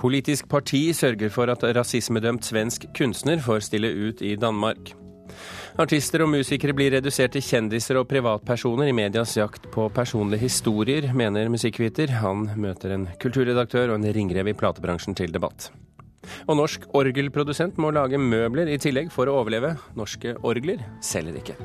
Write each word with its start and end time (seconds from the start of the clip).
Politisk 0.00 0.48
parti 0.48 0.94
sørger 0.96 1.28
for 1.28 1.50
at 1.52 1.64
rasismedømt 1.76 2.46
svensk 2.48 2.86
kunstner 2.96 3.40
får 3.44 3.66
stille 3.66 3.90
ut 4.08 4.22
i 4.24 4.32
Danmark. 4.40 4.94
Artister 5.80 6.24
og 6.24 6.32
musikere 6.32 6.74
blir 6.76 6.94
redusert 6.96 7.34
til 7.36 7.44
kjendiser 7.44 8.00
og 8.00 8.08
privatpersoner 8.08 8.88
i 8.90 8.96
medias 8.96 9.36
jakt 9.36 9.68
på 9.72 9.86
personlige 9.94 10.48
historier, 10.48 11.10
mener 11.12 11.52
musikkviter. 11.52 12.16
Han 12.24 12.48
møter 12.56 12.96
en 12.96 13.06
kulturredaktør 13.22 13.92
og 13.92 14.00
en 14.00 14.10
ringrev 14.16 14.50
i 14.50 14.56
platebransjen 14.56 15.16
til 15.20 15.36
debatt. 15.36 15.68
Og 16.48 16.56
norsk 16.56 16.88
orgelprodusent 16.96 17.78
må 17.80 17.92
lage 17.92 18.20
møbler 18.20 18.72
i 18.72 18.80
tillegg 18.80 19.12
for 19.12 19.28
å 19.28 19.40
overleve. 19.42 19.76
Norske 20.00 20.36
orgler 20.40 20.82
selger 21.04 21.40
ikke. 21.40 21.60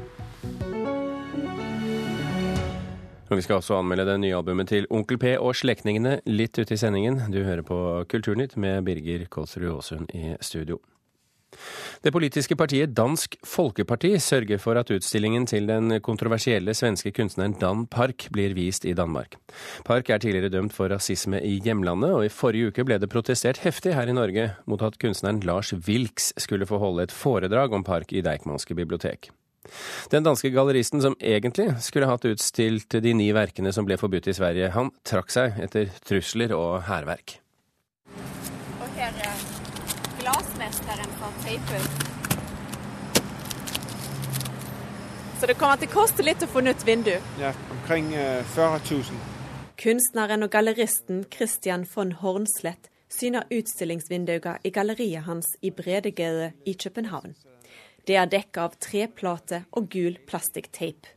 Vi 3.26 3.42
skal 3.42 3.58
også 3.58 3.80
anmelde 3.80 4.06
det 4.06 4.20
nye 4.22 4.36
albumet 4.38 4.70
til 4.70 4.86
Onkel 4.94 5.18
P 5.18 5.32
og 5.40 5.56
slektningene 5.58 6.20
litt 6.30 6.60
ute 6.60 6.76
i 6.76 6.78
sendingen. 6.78 7.24
Du 7.34 7.42
hører 7.42 7.66
på 7.66 7.78
Kulturnytt 8.12 8.54
med 8.62 8.86
Birger 8.86 9.26
Kolsrud 9.34 9.72
Aasund 9.72 10.14
i 10.14 10.36
studio. 10.46 10.78
Det 12.04 12.12
politiske 12.14 12.56
partiet 12.60 12.92
Dansk 12.94 13.38
Folkeparti 13.48 14.12
sørger 14.22 14.60
for 14.62 14.78
at 14.78 14.92
utstillingen 14.94 15.48
til 15.50 15.66
den 15.70 16.00
kontroversielle 16.06 16.76
svenske 16.78 17.14
kunstneren 17.16 17.56
Dan 17.62 17.86
Park 17.88 18.28
blir 18.36 18.54
vist 18.58 18.86
i 18.86 18.94
Danmark. 18.94 19.40
Park 19.88 20.10
er 20.10 20.22
tidligere 20.22 20.52
dømt 20.54 20.76
for 20.76 20.92
rasisme 20.92 21.42
i 21.42 21.56
hjemlandet, 21.64 22.12
og 22.12 22.26
i 22.28 22.34
forrige 22.34 22.70
uke 22.70 22.86
ble 22.86 23.00
det 23.02 23.10
protestert 23.10 23.64
heftig 23.64 23.96
her 23.96 24.12
i 24.12 24.18
Norge 24.18 24.52
mot 24.70 24.84
at 24.86 25.00
kunstneren 25.02 25.42
Lars 25.48 25.74
Wilks 25.88 26.34
skulle 26.38 26.68
få 26.70 26.78
holde 26.84 27.08
et 27.08 27.16
foredrag 27.16 27.74
om 27.74 27.88
Park 27.88 28.14
i 28.14 28.22
Deichmanske 28.26 28.78
bibliotek. 28.78 29.32
Den 30.12 30.26
danske 30.26 30.52
galleristen 30.54 31.02
som 31.04 31.16
egentlig 31.20 31.72
skulle 31.84 32.10
hatt 32.10 32.26
utstilt 32.30 32.98
de 33.02 33.14
ni 33.18 33.32
verkene 33.36 33.74
som 33.76 33.88
ble 33.88 33.98
forbudt 34.02 34.30
i 34.32 34.36
Sverige, 34.38 34.72
han 34.76 34.92
trakk 35.08 35.34
seg 35.34 35.60
etter 35.66 35.92
trusler 36.06 36.56
og 36.56 36.84
hærverk. 36.90 37.40
Og 38.16 38.90
her 38.98 39.22
er 39.26 39.46
glassmesteren 40.22 41.16
fra 41.20 41.32
Teipus. 41.44 41.88
Så 45.40 45.48
det 45.52 45.58
kommer 45.60 45.78
til 45.78 45.92
å 45.92 45.96
koste 45.98 46.24
litt 46.24 46.44
å 46.46 46.48
få 46.50 46.64
nytt 46.64 46.86
vindu? 46.88 47.14
Ja, 47.42 47.52
omkring 47.76 48.14
40 48.56 48.88
000. 48.90 49.24
Kunstneren 49.76 50.46
og 50.46 50.54
galleristen 50.54 51.26
Christian 51.34 51.84
von 51.96 52.14
Hornslett 52.22 52.88
syner 53.12 53.44
utstillingsvinduene 53.52 54.58
i 54.64 54.72
galleriet 54.72 55.28
hans 55.28 55.52
i 55.62 55.72
Bredegade 55.76 56.54
i 56.66 56.74
København. 56.74 57.36
Det 58.06 58.16
er 58.22 58.28
dekka 58.30 58.68
av 58.68 58.76
treplate 58.78 59.64
og 59.74 59.88
gul 59.90 60.20
plastikkteip. 60.30 61.08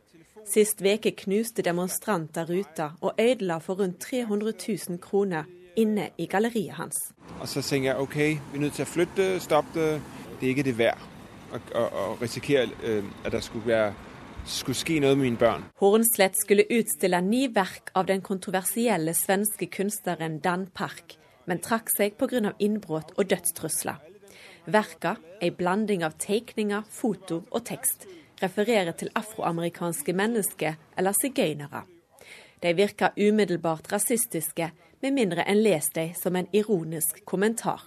Sist 0.49 0.79
veke 0.81 1.11
knuste 1.13 1.61
demonstranter 1.61 2.49
ruta 2.49 2.95
og 3.05 3.19
ødela 3.21 3.59
for 3.61 3.77
rundt 3.77 3.99
300 4.01 4.55
000 4.89 4.97
kroner 5.03 5.45
inne 5.77 6.09
i 6.17 6.25
galleriet 6.25 6.79
hans. 6.79 6.97
Og 7.37 7.45
så 7.47 7.61
tenker 7.61 7.91
jeg 7.91 8.01
OK, 8.01 8.17
vi 8.17 8.57
er 8.57 8.65
nødt 8.65 8.79
til 8.79 8.87
å 8.87 8.89
flytte, 8.89 9.29
stoppe 9.43 9.77
det. 9.77 10.01
Det 10.39 10.47
er 10.47 10.55
ikke 10.55 10.65
det 10.65 10.77
verdt 10.79 11.73
å 11.77 12.15
risikere 12.21 12.69
øh, 12.81 13.05
at 13.25 13.33
det 13.35 13.43
skulle, 13.43 13.67
være, 13.67 13.93
skulle 14.49 14.81
ske 14.81 14.99
noe 15.03 15.13
med 15.13 15.25
mine 15.27 15.41
barn. 15.41 15.69
Hornslett 15.81 16.37
skulle 16.41 16.65
utstille 16.73 17.21
ni 17.21 17.47
verk 17.53 17.93
av 17.93 18.09
den 18.09 18.25
kontroversielle 18.25 19.13
svenske 19.17 19.69
kunstneren 19.69 20.39
Dan 20.41 20.69
Park, 20.73 21.19
men 21.45 21.61
trakk 21.61 21.93
seg 21.93 22.17
pga. 22.17 22.53
innbrudd 22.57 23.13
og 23.17 23.29
dødstrusler. 23.29 24.08
Verka, 24.73 25.15
ei 25.41 25.51
blanding 25.51 26.03
av 26.03 26.17
tegninger, 26.19 26.83
foto 26.89 27.43
og 27.51 27.65
tekst, 27.65 28.05
refererer 28.43 28.91
til 28.91 29.11
afroamerikanske 29.15 30.13
mennesker 30.13 30.77
eller 30.97 31.15
sigøynere. 31.17 31.83
De 32.63 32.73
virker 32.75 33.15
umiddelbart 33.17 33.91
rasistiske, 33.93 34.71
med 35.01 35.11
mindre 35.11 35.45
en 35.47 35.61
leser 35.63 35.93
dem 35.95 36.15
som 36.23 36.35
en 36.35 36.47
ironisk 36.53 37.25
kommentar. 37.25 37.85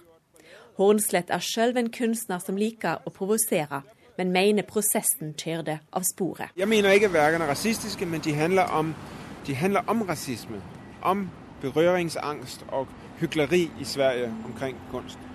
Hornslett 0.77 1.29
er 1.29 1.43
sjøl 1.45 1.77
en 1.77 1.91
kunstner 1.93 2.41
som 2.41 2.57
liker 2.57 3.03
å 3.05 3.13
provosere, 3.13 3.83
men 4.17 4.33
mener 4.33 4.65
prosessen 4.65 5.35
kjørte 5.37 5.79
av 5.93 6.05
sporet. 6.09 6.53
Jeg 6.57 6.69
mener 6.69 6.97
ikke 6.97 7.11
verkene 7.13 7.45
er 7.45 7.53
rasistiske, 7.53 8.05
men 8.05 8.21
de 8.25 8.33
handler 8.33 8.73
om, 8.73 8.95
de 9.47 9.55
handler 9.55 9.85
om 9.87 10.01
rasisme. 10.09 10.61
Om 11.01 11.27
berøringsangst 11.61 12.65
og 12.71 12.89
hykleri 13.19 13.67
i 13.79 13.85
Sverige 13.85 14.33
omkring 14.45 14.77
kunst. 14.91 15.32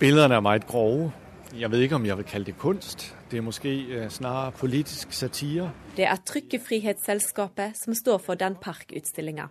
Billederne 0.00 0.34
er 0.34 0.40
meget 0.40 0.66
grove. 0.66 1.12
Jeg 1.58 1.70
vet 1.70 1.80
ikke 1.80 1.94
om 1.94 2.06
jeg 2.06 2.16
vil 2.16 2.24
kalle 2.24 2.46
det 2.46 2.58
kunst. 2.58 3.16
Det 3.30 3.36
er 3.36 3.42
måske 3.42 4.06
snarere 4.08 4.52
politisk 4.52 5.12
satire. 5.12 5.72
Det 5.96 6.04
er 6.04 6.16
Trykkefrihetsselskapet 6.26 7.76
som 7.84 7.94
står 7.94 8.18
for 8.18 8.34
den 8.34 8.56
parkutstillinga. 8.56 9.46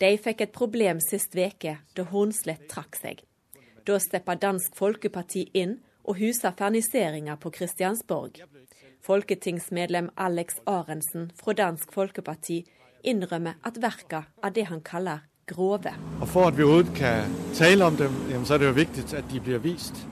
De 0.00 0.16
fikk 0.16 0.40
et 0.40 0.54
problem 0.56 1.00
sist 1.00 1.36
veke 1.36 1.76
da 1.96 2.06
Hornslett 2.08 2.64
trakk 2.72 2.96
seg. 2.96 3.20
Da 3.86 4.00
steppa 4.00 4.34
Dansk 4.40 4.72
Folkeparti 4.80 5.44
inn 5.52 5.76
og 6.08 6.22
husa 6.22 6.54
ferniseringa 6.56 7.36
på 7.36 7.52
Kristiansborg. 7.52 8.40
Folketingsmedlem 9.04 10.08
Alex 10.16 10.56
Arensen 10.66 11.28
fra 11.36 11.52
Dansk 11.52 11.92
Folkeparti 11.92 12.62
innrømmer 13.04 13.60
at 13.60 13.82
verka 13.82 14.24
er 14.42 14.56
det 14.56 14.70
han 14.72 14.80
kaller 14.80 15.28
grove. 15.46 15.94
Og 16.20 16.28
For 16.28 16.48
at 16.50 16.58
vi 16.58 16.66
overhodet 16.66 16.94
kan 16.96 17.32
tale 17.54 17.84
om 17.84 17.96
dem, 17.96 18.44
så 18.44 18.54
er 18.54 18.58
det 18.58 18.66
jo 18.66 18.76
viktig 18.80 19.06
at 19.14 19.30
de 19.32 19.40
blir 19.40 19.62
vist. 19.64 20.06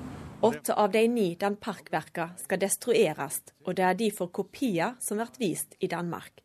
Åtte 0.44 0.74
av 0.74 0.92
de 0.92 1.06
ni 1.08 1.34
den 1.40 1.56
Park-verka 1.56 2.28
skal 2.36 2.60
destrueres, 2.60 3.40
og 3.64 3.76
det 3.76 3.84
er 3.84 3.94
de 3.96 4.10
for 4.12 4.28
kopier 4.28 4.98
som 5.00 5.16
blir 5.16 5.38
vist 5.40 5.78
i 5.80 5.86
Danmark. 5.86 6.44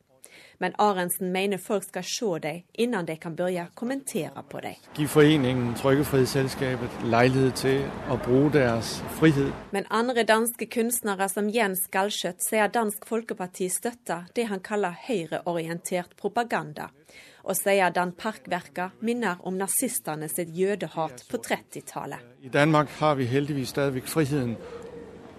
Men 0.59 0.73
Arendsen 0.78 1.31
mener 1.31 1.57
folk 1.57 1.83
skal 1.83 2.03
se 2.03 2.39
dem 2.44 2.61
innan 2.73 3.05
de 3.07 3.16
kan 3.16 3.35
begynne 3.35 3.69
å 3.69 3.75
kommentere 3.75 4.44
på 4.51 4.59
dem. 4.63 4.75
Gi 4.97 5.07
foreningen 5.07 5.73
Trykkefrihetsselskapet 5.79 6.97
leilighet 7.07 7.61
til 7.61 7.85
å 8.11 8.17
bruke 8.19 8.57
deres 8.57 8.97
frihet. 9.19 9.53
Men 9.72 9.88
andre 9.89 10.25
danske 10.28 10.67
kunstnere 10.67 11.29
som 11.31 11.47
Jens 11.51 11.85
Galskjøtt 11.91 12.44
sier 12.44 12.72
Dansk 12.75 13.07
Folkeparti 13.07 13.69
støtter 13.72 14.28
det 14.35 14.49
han 14.51 14.63
kaller 14.63 14.99
høyreorientert 15.07 16.17
propaganda, 16.19 16.89
og 17.44 17.55
sier 17.57 17.94
Dan 17.95 18.11
Park-verka 18.17 18.89
minner 19.05 19.39
om 19.47 19.57
nazistene 19.59 20.29
sitt 20.31 20.51
jødehat 20.55 21.23
på 21.29 21.39
30-tallet. 21.45 22.19
I 22.41 22.51
Danmark 22.53 22.89
har 23.00 23.16
vi 23.16 23.29
heldigvis 23.29 23.73
stadig 23.75 24.03
friheten 24.03 24.55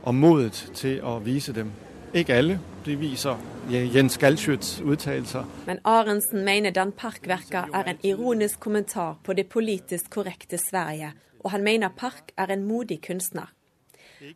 og 0.02 0.14
modet 0.14 0.70
til 0.74 1.00
å 1.04 1.18
vise 1.24 1.52
dem. 1.52 1.72
Ikke 2.14 2.34
alle. 2.34 2.58
De 2.86 2.96
viser 2.96 3.38
Jens 3.70 4.16
Galskjøts 4.18 4.80
uttalelser. 4.82 5.44
Men 5.66 5.78
Arensen 5.84 6.44
mener 6.44 6.72
Dan 6.74 6.92
Park-verka 6.96 7.66
er 7.76 7.92
en 7.92 8.00
ironisk 8.02 8.60
kommentar 8.60 9.18
på 9.22 9.36
det 9.36 9.46
politisk 9.52 10.10
korrekte 10.10 10.58
Sverige, 10.58 11.12
og 11.44 11.50
han 11.52 11.62
mener 11.62 11.92
Park 11.96 12.32
er 12.36 12.50
en 12.50 12.64
modig 12.66 13.02
kunstner. 13.04 13.52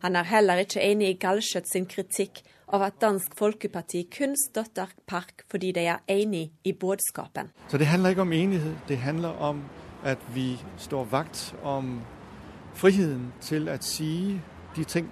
Han 0.01 0.15
er 0.15 0.23
heller 0.29 0.61
ikke 0.63 0.81
enig 0.81 1.09
i 1.09 1.17
Galschütz 1.25 1.73
sin 1.73 1.85
kritikk 1.85 2.41
av 2.67 2.85
at 2.85 2.99
Dansk 3.01 3.35
Folkeparti 3.37 4.05
kun 4.11 4.35
støtter 4.39 4.93
Park 5.07 5.45
fordi 5.51 5.71
de 5.75 5.85
er 5.91 6.03
enig 6.11 6.51
i 6.63 6.73
budskapen. 6.73 7.51
Så 7.69 7.77
det 7.77 7.87
handler 7.87 8.15
ikke 8.15 8.25
om 8.25 8.33
enighet, 8.33 8.77
det 8.87 8.97
handler 8.97 9.37
om 9.39 9.63
at 10.05 10.21
vi 10.33 10.55
står 10.77 11.05
vakt 11.11 11.55
om 11.63 11.99
friheten 12.75 13.31
til 13.41 13.69
å 13.71 13.77
si 13.81 14.39
de 14.75 14.83
ting 14.83 15.09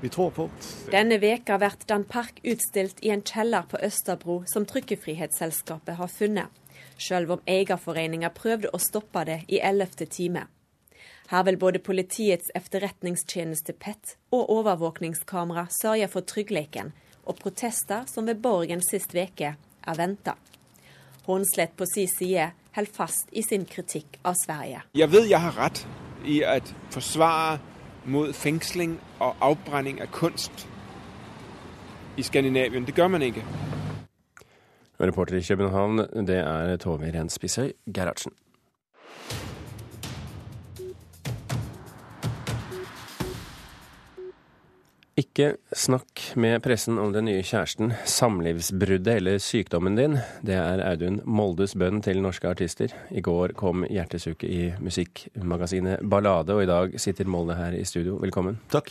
vi 0.00 0.10
tror 0.12 0.30
på. 0.36 0.48
Denne 0.92 1.18
veka 1.20 1.58
blir 1.58 1.76
Dan 1.88 2.04
Park 2.04 2.40
utstilt 2.44 3.00
i 3.02 3.12
en 3.14 3.24
kjeller 3.24 3.66
på 3.68 3.80
Østerbro 3.82 4.42
som 4.50 4.66
Trykkefrihetsselskapet 4.68 5.96
har 5.96 6.12
funnet, 6.12 6.48
selv 6.98 7.36
om 7.36 7.44
eierforeninga 7.48 8.30
prøvde 8.36 8.72
å 8.72 8.80
stoppe 8.82 9.24
det 9.24 9.40
i 9.48 9.60
ellevte 9.64 10.06
time. 10.06 10.46
Her 11.34 11.42
vil 11.42 11.56
både 11.58 11.78
Politiets 11.82 12.50
efterretningstjeneste 12.54 13.72
PET 13.72 14.12
og 14.30 14.50
overvåkningskamera 14.54 15.64
sørge 15.82 16.06
for 16.08 16.22
tryggheten, 16.22 16.92
og 17.26 17.40
protester 17.40 18.04
som 18.06 18.28
ved 18.30 18.38
Borgen 18.44 18.82
sist 18.86 19.16
veke 19.16 19.56
er 19.58 19.96
venta. 19.98 20.36
Hornslett 21.26 21.74
på 21.74 21.88
sin 21.90 22.06
side 22.12 22.52
holder 22.76 22.94
fast 22.94 23.32
i 23.32 23.42
sin 23.42 23.66
kritikk 23.66 24.20
av 24.22 24.38
Sverige. 24.44 24.84
Jeg 24.94 25.10
vet 25.10 25.26
jeg 25.32 25.42
har 25.42 25.58
rett 25.58 25.82
i 26.22 26.38
å 26.46 26.54
forsvare 26.94 27.58
mot 28.06 28.30
fengsling 28.30 28.94
og 29.18 29.34
avbrenning 29.42 29.98
av 30.06 30.14
kunst 30.14 30.68
i 32.14 32.22
Skandinavien. 32.22 32.86
Det 32.86 32.94
gjør 32.94 33.10
man 33.10 33.26
ikke. 33.26 33.42
Reporter 35.02 35.42
i 35.42 35.42
København, 35.42 36.06
det 36.30 36.38
er 36.46 36.76
Tove 36.78 37.10
Renspissøy 37.10 37.72
Gerhardsen. 37.90 38.38
Ikke 45.14 45.52
snakk 45.70 46.32
med 46.42 46.58
pressen 46.64 46.96
om 46.98 47.12
den 47.14 47.28
nye 47.28 47.42
kjæresten, 47.46 47.92
samlivsbruddet 48.10 49.20
eller 49.20 49.38
sykdommen 49.38 49.94
din. 49.94 50.16
Det 50.42 50.56
er 50.58 50.82
Audun 50.82 51.20
Moldes 51.22 51.76
bønn 51.78 52.00
til 52.02 52.18
norske 52.18 52.50
artister. 52.50 52.90
I 53.14 53.22
går 53.22 53.54
kom 53.54 53.84
Hjertesuket 53.86 54.50
i 54.50 54.72
musikkmagasinet 54.82 56.02
Ballade, 56.02 56.56
og 56.58 56.64
i 56.64 56.66
dag 56.66 56.98
sitter 56.98 57.30
Molde 57.30 57.54
her 57.54 57.78
i 57.78 57.84
studio. 57.86 58.16
Velkommen. 58.24 58.58
Takk. 58.74 58.90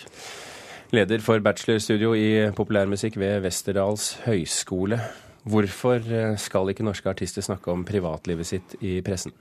Leder 0.96 1.20
for 1.26 1.44
bachelorstudio 1.44 2.14
i 2.16 2.30
populærmusikk 2.56 3.20
ved 3.20 3.44
Westerdals 3.44 4.14
høgskole. 4.24 5.02
Hvorfor 5.44 6.04
skal 6.40 6.72
ikke 6.72 6.86
norske 6.88 7.10
artister 7.12 7.44
snakke 7.44 7.72
om 7.74 7.84
privatlivet 7.88 8.48
sitt 8.48 8.78
i 8.82 9.00
pressen? 9.06 9.34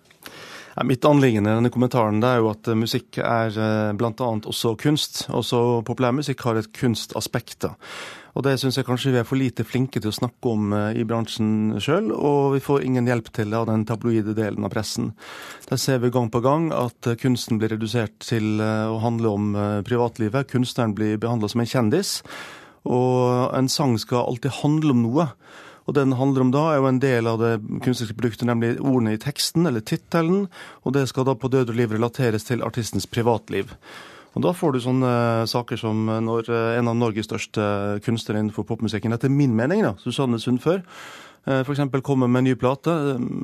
Mitt 0.89 1.05
anliggende 1.05 1.53
i 1.53 1.57
denne 1.59 1.71
kommentaren 1.71 2.23
er 2.25 2.39
jo 2.41 2.49
at 2.49 2.71
musikk 2.79 3.19
er 3.21 3.53
bl.a. 3.99 4.29
også 4.49 4.73
kunst. 4.81 5.27
Også 5.29 5.83
populærmusikk 5.85 6.41
har 6.47 6.57
et 6.57 6.71
kunstaspekt. 6.73 7.67
Og 8.33 8.47
det 8.47 8.55
syns 8.57 8.79
jeg 8.79 8.87
kanskje 8.89 9.13
vi 9.13 9.21
er 9.21 9.27
for 9.29 9.37
lite 9.37 9.67
flinke 9.69 10.01
til 10.01 10.09
å 10.09 10.17
snakke 10.17 10.49
om 10.49 10.73
i 10.73 11.05
bransjen 11.05 11.77
sjøl, 11.77 12.09
og 12.17 12.55
vi 12.55 12.63
får 12.65 12.87
ingen 12.87 13.11
hjelp 13.11 13.29
til 13.37 13.53
det 13.53 13.59
av 13.59 13.69
den 13.69 13.85
tabloide 13.89 14.33
delen 14.39 14.65
av 14.65 14.73
pressen. 14.73 15.11
Der 15.69 15.81
ser 15.81 16.01
vi 16.01 16.13
gang 16.15 16.33
på 16.33 16.41
gang 16.41 16.71
at 16.73 17.11
kunsten 17.21 17.61
blir 17.61 17.75
redusert 17.75 18.17
til 18.25 18.57
å 18.63 18.97
handle 19.05 19.35
om 19.37 19.53
privatlivet. 19.85 20.49
Kunstneren 20.55 20.97
blir 20.97 21.21
behandla 21.21 21.53
som 21.53 21.61
en 21.61 21.69
kjendis. 21.69 22.23
Og 22.89 23.53
en 23.53 23.69
sang 23.69 23.99
skal 24.01 24.25
alltid 24.25 24.63
handle 24.63 24.97
om 24.97 25.05
noe. 25.05 25.29
Og 25.87 25.96
den 25.96 26.14
handler 26.19 26.44
om 26.44 26.52
da, 26.55 26.62
er 26.70 26.81
jo 26.81 26.88
en 26.90 27.02
del 27.02 27.29
av 27.31 27.40
det 27.43 27.52
kunstneriske 27.82 28.17
produktet, 28.19 28.46
nemlig 28.49 28.76
ordene 28.79 29.17
i 29.17 29.20
teksten, 29.20 29.67
eller 29.67 29.82
tittelen. 29.82 30.46
Og 30.87 30.94
det 30.96 31.08
skal 31.11 31.26
da 31.26 31.34
på 31.34 31.50
død 31.52 31.75
og 31.75 31.79
liv 31.79 31.94
relateres 31.96 32.46
til 32.49 32.62
artistens 32.62 33.08
privatliv. 33.11 33.75
Og 34.32 34.43
Da 34.46 34.52
får 34.56 34.73
du 34.73 34.81
sånne 34.81 35.44
saker 35.44 35.76
som 35.76 36.06
når 36.06 36.49
en 36.79 36.88
av 36.88 36.96
Norges 36.96 37.29
største 37.29 38.00
kunstnere 38.05 38.40
innenfor 38.40 38.64
popmusikken, 38.64 39.12
etter 39.12 39.29
min 39.29 39.52
mening, 39.56 39.82
da, 39.84 39.93
Susanne 40.00 40.40
Sundfør, 40.40 40.81
f.eks. 41.43 41.81
kommer 42.06 42.29
med 42.31 42.38
en 42.38 42.44
ny 42.44 42.55
plate 42.55 42.93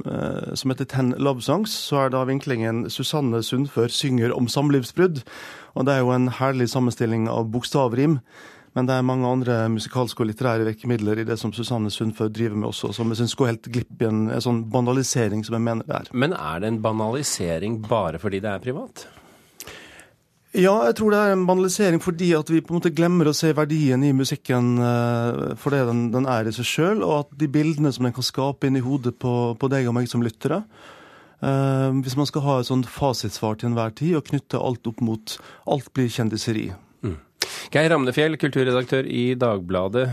eh, 0.06 0.54
som 0.54 0.70
heter 0.70 0.86
Ten 0.86 1.14
Love 1.18 1.42
Songs, 1.42 1.72
så 1.74 2.04
er 2.04 2.12
da 2.14 2.22
vinklingen 2.28 2.86
Susanne 2.90 3.42
Sundfør 3.42 3.90
synger 3.90 4.32
om 4.36 4.46
samlivsbrudd. 4.48 5.24
Og 5.74 5.86
det 5.86 5.96
er 5.96 6.04
jo 6.04 6.14
en 6.14 6.30
herlig 6.38 6.68
sammenstilling 6.70 7.26
av 7.28 7.50
bokstavrim. 7.50 8.20
Men 8.78 8.86
det 8.86 8.94
er 8.94 9.02
mange 9.02 9.26
andre 9.26 9.54
musikalske 9.74 10.22
og 10.22 10.28
litterære 10.28 10.62
virkemidler 10.68 11.18
i 11.18 11.26
det 11.26 11.34
som 11.40 11.50
Susanne 11.50 11.90
Sundfør 11.90 12.28
driver 12.30 12.60
med 12.62 12.68
også, 12.68 12.92
som 12.94 13.10
jeg 13.10 13.18
syns 13.18 13.34
går 13.34 13.48
helt 13.50 13.66
glipp 13.74 14.04
i 14.04 14.06
en, 14.06 14.28
en 14.30 14.44
sånn 14.44 14.60
banalisering 14.70 15.42
som 15.42 15.56
jeg 15.56 15.64
mener 15.66 15.88
det 15.88 15.96
er. 15.96 16.10
Men 16.14 16.36
er 16.36 16.62
det 16.62 16.70
en 16.70 16.78
banalisering 16.84 17.80
bare 17.88 18.20
fordi 18.22 18.38
det 18.44 18.52
er 18.52 18.62
privat? 18.62 19.08
Ja, 20.54 20.76
jeg 20.86 20.94
tror 21.00 21.10
det 21.10 21.24
er 21.24 21.34
en 21.34 21.44
banalisering 21.50 22.00
fordi 22.00 22.30
at 22.38 22.54
vi 22.54 22.62
på 22.62 22.70
en 22.70 22.78
måte 22.78 22.94
glemmer 22.94 23.32
å 23.32 23.34
se 23.36 23.50
verdien 23.50 24.06
i 24.06 24.14
musikken 24.14 24.78
uh, 24.78 25.58
for 25.58 25.74
det 25.74 25.82
den, 25.90 26.06
den, 26.14 26.30
er 26.30 26.46
i 26.46 26.54
seg 26.54 26.70
sjøl, 26.70 27.02
og 27.02 27.18
at 27.18 27.36
de 27.42 27.50
bildene 27.58 27.90
som 27.92 28.06
den 28.06 28.14
kan 28.14 28.30
skape 28.30 28.70
inn 28.70 28.78
i 28.78 28.84
hodet 28.86 29.18
på, 29.18 29.34
på 29.58 29.74
deg 29.74 29.90
og 29.90 29.98
meg 29.98 30.06
som 30.08 30.22
lyttere 30.22 30.62
uh, 31.42 31.90
Hvis 31.98 32.14
man 32.14 32.30
skal 32.30 32.46
ha 32.46 32.60
et 32.60 32.70
sånt 32.70 32.86
fasitsvar 32.86 33.58
til 33.58 33.72
enhver 33.72 33.90
tid 33.98 34.20
og 34.22 34.30
knytte 34.30 34.62
alt 34.62 34.86
opp 34.86 35.02
mot 35.02 35.40
Alt 35.66 35.90
blir 35.98 36.14
kjendiseri. 36.14 36.70
Geir 37.68 37.90
Ramnefjell, 37.92 38.38
kulturredaktør 38.40 39.04
i 39.04 39.34
Dagbladet. 39.36 40.06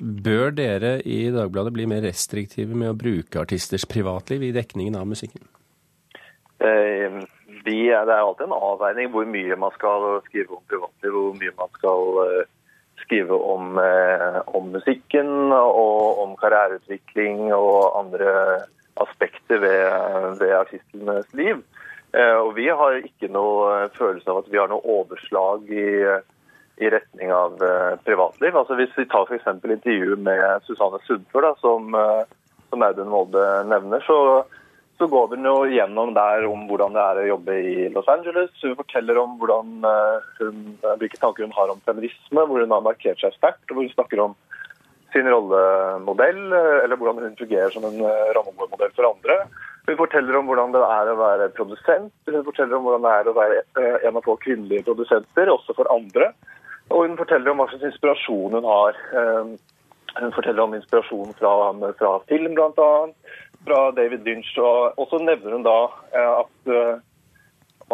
Bør 0.00 0.54
dere 0.56 0.94
i 1.04 1.26
Dagbladet 1.34 1.74
bli 1.76 1.84
mer 1.90 2.00
restriktive 2.06 2.72
med 2.72 2.88
å 2.88 2.96
bruke 2.96 3.42
artisters 3.42 3.84
privatliv 3.84 4.46
i 4.46 4.54
dekningen 4.56 4.96
av 4.96 5.04
musikken? 5.10 5.44
Eh, 6.62 7.20
vi, 7.66 7.76
det 7.90 8.14
er 8.14 8.16
alltid 8.16 8.48
en 8.48 8.56
avveining 8.56 9.12
hvor 9.12 9.28
mye 9.28 9.60
man 9.60 9.74
skal 9.76 10.08
skrive 10.30 10.56
om 10.56 10.64
privatliv, 10.72 11.12
hvor 11.12 11.36
mye 11.36 11.54
man 11.60 11.72
skal 11.76 12.22
eh, 12.24 12.50
skrive 13.04 13.36
om, 13.36 13.76
eh, 13.82 14.40
om 14.56 14.72
musikken 14.72 15.52
og 15.52 16.24
om 16.24 16.34
karriereutvikling 16.40 17.50
og 17.52 17.98
andre 18.00 18.32
aspekter 19.04 19.60
ved, 19.60 20.40
ved 20.40 20.58
artistenes 20.62 21.28
liv. 21.36 21.62
Og 22.12 22.50
Vi 22.58 22.66
har 22.68 22.98
ikke 22.98 23.30
noe 23.32 23.86
følelse 23.96 24.28
av 24.28 24.42
at 24.42 24.48
vi 24.52 24.58
har 24.60 24.68
noe 24.68 24.84
overslag 24.84 25.70
i 25.72 25.86
i 26.82 26.90
retning 26.90 27.32
av 27.32 27.58
uh, 27.62 27.94
privatliv. 28.06 28.56
Altså 28.56 28.76
Hvis 28.78 28.94
vi 28.96 29.06
tar 29.10 29.28
f.eks. 29.28 29.46
intervjuet 29.62 30.22
med 30.22 30.66
Susanne 30.66 31.00
Sundfør, 31.06 31.52
som, 31.62 31.94
uh, 31.94 32.24
som 32.70 32.84
Audun 32.86 33.12
Molde 33.12 33.46
nevner, 33.70 34.04
så, 34.06 34.18
så 34.98 35.08
går 35.10 35.34
hun 35.34 35.48
jo 35.48 35.56
gjennom 35.70 36.14
der 36.16 36.46
om 36.50 36.66
hvordan 36.70 36.96
det 36.96 37.04
er 37.04 37.20
å 37.22 37.28
jobbe 37.32 37.58
i 37.58 37.88
Los 37.94 38.10
Angeles. 38.12 38.54
Hun 38.62 38.78
forteller 38.78 39.20
om 39.22 39.36
hvordan, 39.40 39.74
uh, 39.86 40.30
hun, 40.40 40.62
hvilke 41.02 41.20
tanker 41.22 41.46
hun 41.46 41.58
har 41.58 41.74
om 41.74 41.82
feminisme, 41.86 42.46
hvor 42.46 42.64
hun 42.64 42.74
har 42.74 42.86
markert 42.86 43.22
seg 43.22 43.36
sterkt. 43.38 43.64
og 43.70 43.76
hvor 43.76 43.86
Hun 43.86 43.94
snakker 43.96 44.26
om 44.28 44.38
sin 45.12 45.28
rollemodell, 45.28 46.46
eller 46.56 46.96
hvordan 46.96 47.18
hun 47.20 47.36
fungerer 47.36 47.74
som 47.74 47.84
en 47.84 47.98
rollemodell 48.32 48.94
for 48.96 49.10
andre. 49.10 49.42
Hun 49.84 49.98
forteller 49.98 50.38
om 50.38 50.46
hvordan 50.46 50.72
det 50.72 50.80
er 50.86 51.10
å 51.10 51.18
være 51.18 51.50
produsent. 51.56 52.12
Hun 52.30 52.44
forteller 52.46 52.78
om 52.78 52.86
hvordan 52.86 53.04
det 53.04 53.12
er 53.12 53.28
å 53.28 53.34
være 53.36 53.58
en 54.08 54.16
av 54.16 54.24
få 54.24 54.38
kvinnelige 54.40 54.86
produsenter, 54.86 55.50
også 55.52 55.74
for 55.76 55.90
andre. 55.92 56.30
Og 56.92 57.06
hun 57.06 57.16
forteller 57.18 57.52
om 57.52 57.62
hva 57.62 57.68
slags 57.70 57.88
inspirasjon 57.88 58.56
hun 58.58 58.68
har. 58.68 58.98
Ehm, 59.18 59.54
hun 60.18 60.34
forteller 60.36 60.64
om 60.66 60.74
inspirasjon 60.76 61.32
fra, 61.38 61.52
fra 61.98 62.12
film, 62.28 62.56
bl.a. 62.58 62.90
Fra 63.64 63.80
David 63.96 64.28
Lynch. 64.28 64.52
Og, 64.60 64.98
og, 64.98 65.08
så 65.10 65.22
nevner 65.22 65.56
hun 65.56 65.64
da 65.66 65.78
eh, 66.12 66.34
at, 66.42 66.52
eh, 66.68 67.00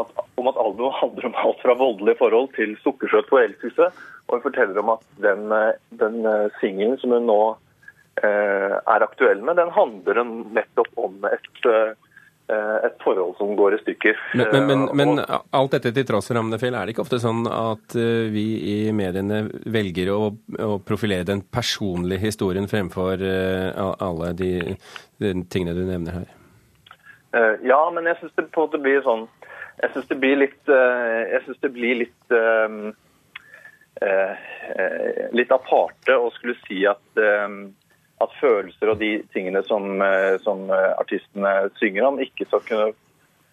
at, 0.02 0.12
om 0.40 0.50
at 0.50 0.58
albumet 0.64 0.98
handler 0.98 1.30
om 1.30 1.38
alt 1.44 1.62
fra 1.62 1.78
voldelige 1.78 2.20
forhold 2.22 2.50
til 2.58 2.74
sukkersøt 2.82 3.30
forelskelse. 3.30 3.90
Og 4.26 4.36
hun 4.36 4.44
forteller 4.48 4.82
om 4.82 4.92
at 4.96 5.06
den, 5.22 5.46
eh, 5.54 5.72
den 6.02 6.20
singelen 6.58 6.98
som 7.00 7.14
hun 7.16 7.30
nå 7.30 7.40
er 8.18 9.04
aktuell 9.04 9.38
med, 9.46 9.54
den 9.60 9.68
handler 9.70 10.24
nettopp 10.26 10.88
om 10.98 11.20
et 11.28 11.44
Eh, 11.66 11.92
et 12.56 13.02
forhold 13.04 13.36
som 13.36 13.56
går 13.56 13.74
i 13.74 13.78
stykker. 13.82 14.20
Men, 14.34 14.48
men, 14.52 14.66
men, 14.68 14.82
eh, 14.88 14.94
men 14.94 15.20
alt 15.50 15.74
dette 15.76 15.92
til 15.92 16.06
tross, 16.08 16.30
Ramnefjell, 16.32 16.74
er 16.74 16.88
det 16.88 16.94
ikke 16.94 17.04
ofte 17.04 17.20
sånn 17.20 17.44
at 17.50 17.96
eh, 17.98 18.28
vi 18.32 18.46
i 18.72 18.76
mediene 18.96 19.42
velger 19.68 20.12
å, 20.14 20.20
å 20.64 20.78
profilere 20.80 21.28
den 21.28 21.42
personlige 21.52 22.24
historien 22.24 22.68
fremfor 22.70 23.20
alle 23.20 24.32
de, 24.38 24.52
de 25.20 25.34
tingene 25.52 25.76
du 25.76 25.84
nevner 25.88 26.22
her? 26.22 26.30
Ja, 27.68 27.82
men 27.92 28.08
jeg 28.08 28.16
syns 28.22 28.32
det 28.38 28.46
måte 28.56 28.80
blir 28.80 29.02
sånn 29.04 29.26
Jeg 29.82 29.90
syns 29.92 30.06
det 30.08 30.16
blir 30.22 30.38
litt 30.40 30.70
Jeg 30.72 31.42
syns 31.44 31.58
det 31.60 31.70
blir 31.74 31.98
litt 32.00 32.36
litt 35.36 35.52
aparte 35.52 36.16
å 36.16 36.30
skulle 36.38 36.56
si 36.64 36.86
at 36.88 37.20
at 38.24 38.38
følelser 38.40 38.92
og 38.92 39.00
de 39.02 39.10
tingene 39.34 39.62
som, 39.66 40.00
eh, 40.02 40.38
som 40.42 40.64
eh, 40.70 40.94
artistene 40.98 41.52
synger 41.78 42.08
om, 42.08 42.18
ikke 42.22 42.46
skal 42.48 42.64
kunne 42.68 42.88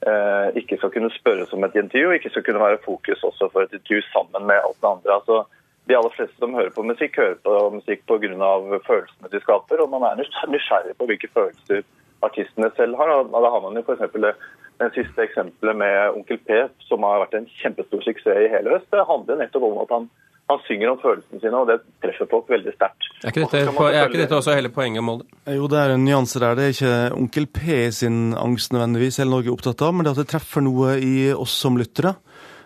eh, 0.06 0.48
ikke 0.62 0.78
skal 0.78 0.94
kunne 0.94 1.12
spørres 1.16 1.54
om 1.54 1.64
et 1.68 1.78
intervju, 1.80 2.12
ikke 2.12 2.32
skal 2.34 2.46
kunne 2.48 2.64
være 2.64 2.82
fokus 2.86 3.24
også 3.24 3.50
for 3.54 3.66
et 3.66 3.78
intervju 3.78 4.02
sammen 4.12 4.48
med 4.48 4.62
alt 4.62 4.82
det 4.82 4.92
andre. 4.92 5.20
Altså, 5.20 5.44
de 5.88 5.98
aller 5.98 6.14
fleste 6.16 6.42
som 6.42 6.58
hører 6.58 6.74
på 6.74 6.84
musikk, 6.84 7.18
hører 7.22 7.38
på 7.46 7.70
musikk 7.78 8.06
pga. 8.10 8.80
følelsene 8.88 9.32
de 9.32 9.40
skaper, 9.40 9.82
og 9.82 9.90
man 9.90 10.04
er 10.04 10.26
nysgjerrig 10.50 10.98
på 10.98 11.06
hvilke 11.06 11.30
følelser 11.34 11.84
artistene 12.26 12.72
selv 12.76 12.98
har. 12.98 13.10
Og 13.10 13.42
da 13.44 13.50
har 13.54 13.62
man 13.62 13.78
jo 13.78 13.84
f.eks. 13.86 14.34
det 14.80 14.92
siste 14.98 15.22
eksempelet 15.24 15.76
med 15.78 16.18
Onkel 16.18 16.38
P, 16.38 16.68
som 16.90 17.04
har 17.04 17.22
vært 17.22 17.38
en 17.38 17.50
kjempestor 17.62 18.02
suksess 18.02 18.48
i 18.48 18.52
hele 18.52 18.74
høst. 18.74 18.90
Det 18.92 19.06
handler 19.08 19.44
nettopp 19.44 19.68
om 19.70 19.84
at 19.84 19.94
han 19.94 20.10
han 20.52 20.60
synger 20.68 20.92
om 20.92 21.00
følelsene 21.02 21.42
sine, 21.42 21.58
og 21.58 21.70
det 21.72 21.80
treffer 22.04 22.28
folk 22.30 22.50
veldig 22.54 22.74
sterkt. 22.76 23.08
Er 23.24 23.32
ikke 23.32 23.46
dette, 23.46 23.62
er 23.90 24.10
ikke 24.10 24.22
dette 24.22 24.38
også 24.38 24.54
hele 24.54 24.70
poenget, 24.74 25.02
Molde? 25.06 25.26
Jo, 25.50 25.66
det 25.72 25.80
er 25.82 25.96
en 25.96 26.06
nyanse 26.06 26.42
der. 26.42 26.58
Det 26.58 26.68
er 26.68 26.76
ikke 26.76 26.94
Onkel 27.18 27.48
P 27.50 27.80
sin 27.96 28.20
angst 28.38 28.76
nødvendigvis 28.76 29.18
hele 29.22 29.34
Norge 29.34 29.50
er 29.50 29.56
opptatt 29.58 29.82
av, 29.88 29.96
men 29.96 30.06
det 30.06 30.12
er 30.12 30.20
at 30.20 30.22
det 30.22 30.32
treffer 30.36 30.66
noe 30.66 30.98
i 31.02 31.16
oss 31.34 31.56
som 31.66 31.80
lyttere. 31.82 32.14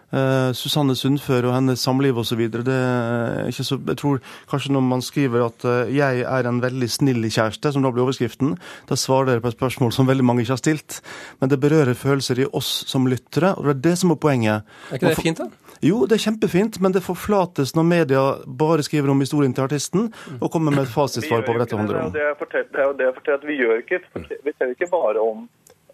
Uh, 0.10 0.50
Susanne 0.58 0.96
Sundfør 0.98 1.46
og 1.50 1.54
hennes 1.54 1.82
samliv 1.86 2.18
osv. 2.18 2.42
Jeg 2.42 3.98
tror 4.02 4.22
kanskje 4.50 4.74
når 4.74 4.86
man 4.88 5.04
skriver 5.06 5.46
at 5.46 5.66
uh, 5.66 5.86
'jeg 5.86 6.24
er 6.26 6.50
en 6.50 6.62
veldig 6.62 6.90
snill 6.90 7.22
kjæreste', 7.30 7.72
som 7.72 7.84
da 7.84 7.92
blir 7.92 8.04
overskriften, 8.04 8.58
da 8.90 8.96
svarer 8.96 9.26
dere 9.26 9.42
på 9.42 9.48
et 9.54 9.58
spørsmål 9.58 9.94
som 9.94 10.08
veldig 10.08 10.26
mange 10.26 10.42
ikke 10.42 10.58
har 10.58 10.64
stilt. 10.64 11.02
Men 11.40 11.50
det 11.50 11.60
berører 11.60 11.94
følelser 11.94 12.40
i 12.40 12.50
oss 12.54 12.84
som 12.88 13.06
lyttere, 13.06 13.54
og 13.58 13.66
det 13.66 13.76
er 13.76 13.82
det 13.90 13.98
som 13.98 14.12
er 14.12 14.16
poenget. 14.16 14.64
Er 14.90 14.96
ikke 14.96 15.14
det 15.14 15.22
fint, 15.22 15.38
da? 15.38 15.50
Jo, 15.82 16.06
det 16.06 16.18
er 16.18 16.26
kjempefint, 16.26 16.82
men 16.84 16.92
det 16.92 17.04
forflates 17.06 17.72
når 17.76 17.86
media 17.88 18.24
bare 18.46 18.84
skriver 18.84 19.14
om 19.14 19.22
historien 19.24 19.54
til 19.54 19.64
artisten 19.64 20.10
og 20.42 20.52
kommer 20.52 20.76
med 20.76 20.84
et 20.84 20.92
fasitsvar 20.92 21.46
på 21.46 21.54
hva 21.56 21.64
dette 21.64 21.78
handler 21.78 22.02
om. 22.02 22.12
Det 22.12 22.20
er 22.20 22.34
jo 22.84 22.98
det 22.98 23.06
jeg 23.08 23.16
forteller 23.16 23.40
at 23.40 23.48
vi 23.48 23.56
gjør 23.62 23.80
ikke, 23.86 24.02
vi 24.44 24.56
ser 24.58 24.74
ikke 24.74 24.90
bare 24.92 25.24
om 25.24 25.48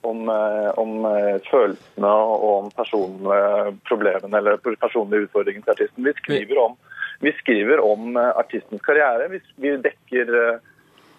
om, 0.05 0.29
eh, 0.29 0.69
om, 0.79 1.05
eh, 1.05 1.37
følelsene 1.49 2.11
og 2.11 2.45
om 2.49 2.69
personproblemene 2.75 4.37
eller 4.37 4.61
personlige 4.61 5.27
utfordringene 5.27 5.65
til 5.65 5.75
artisten. 5.75 6.05
Vi 6.05 6.13
skriver 6.21 6.61
om, 6.61 6.77
vi 7.25 7.33
skriver 7.39 7.83
om 7.83 8.15
eh, 8.17 8.31
artistens 8.37 8.85
karriere. 8.85 9.29
Vi, 9.33 9.41
vi 9.63 9.75
dekker 9.85 10.33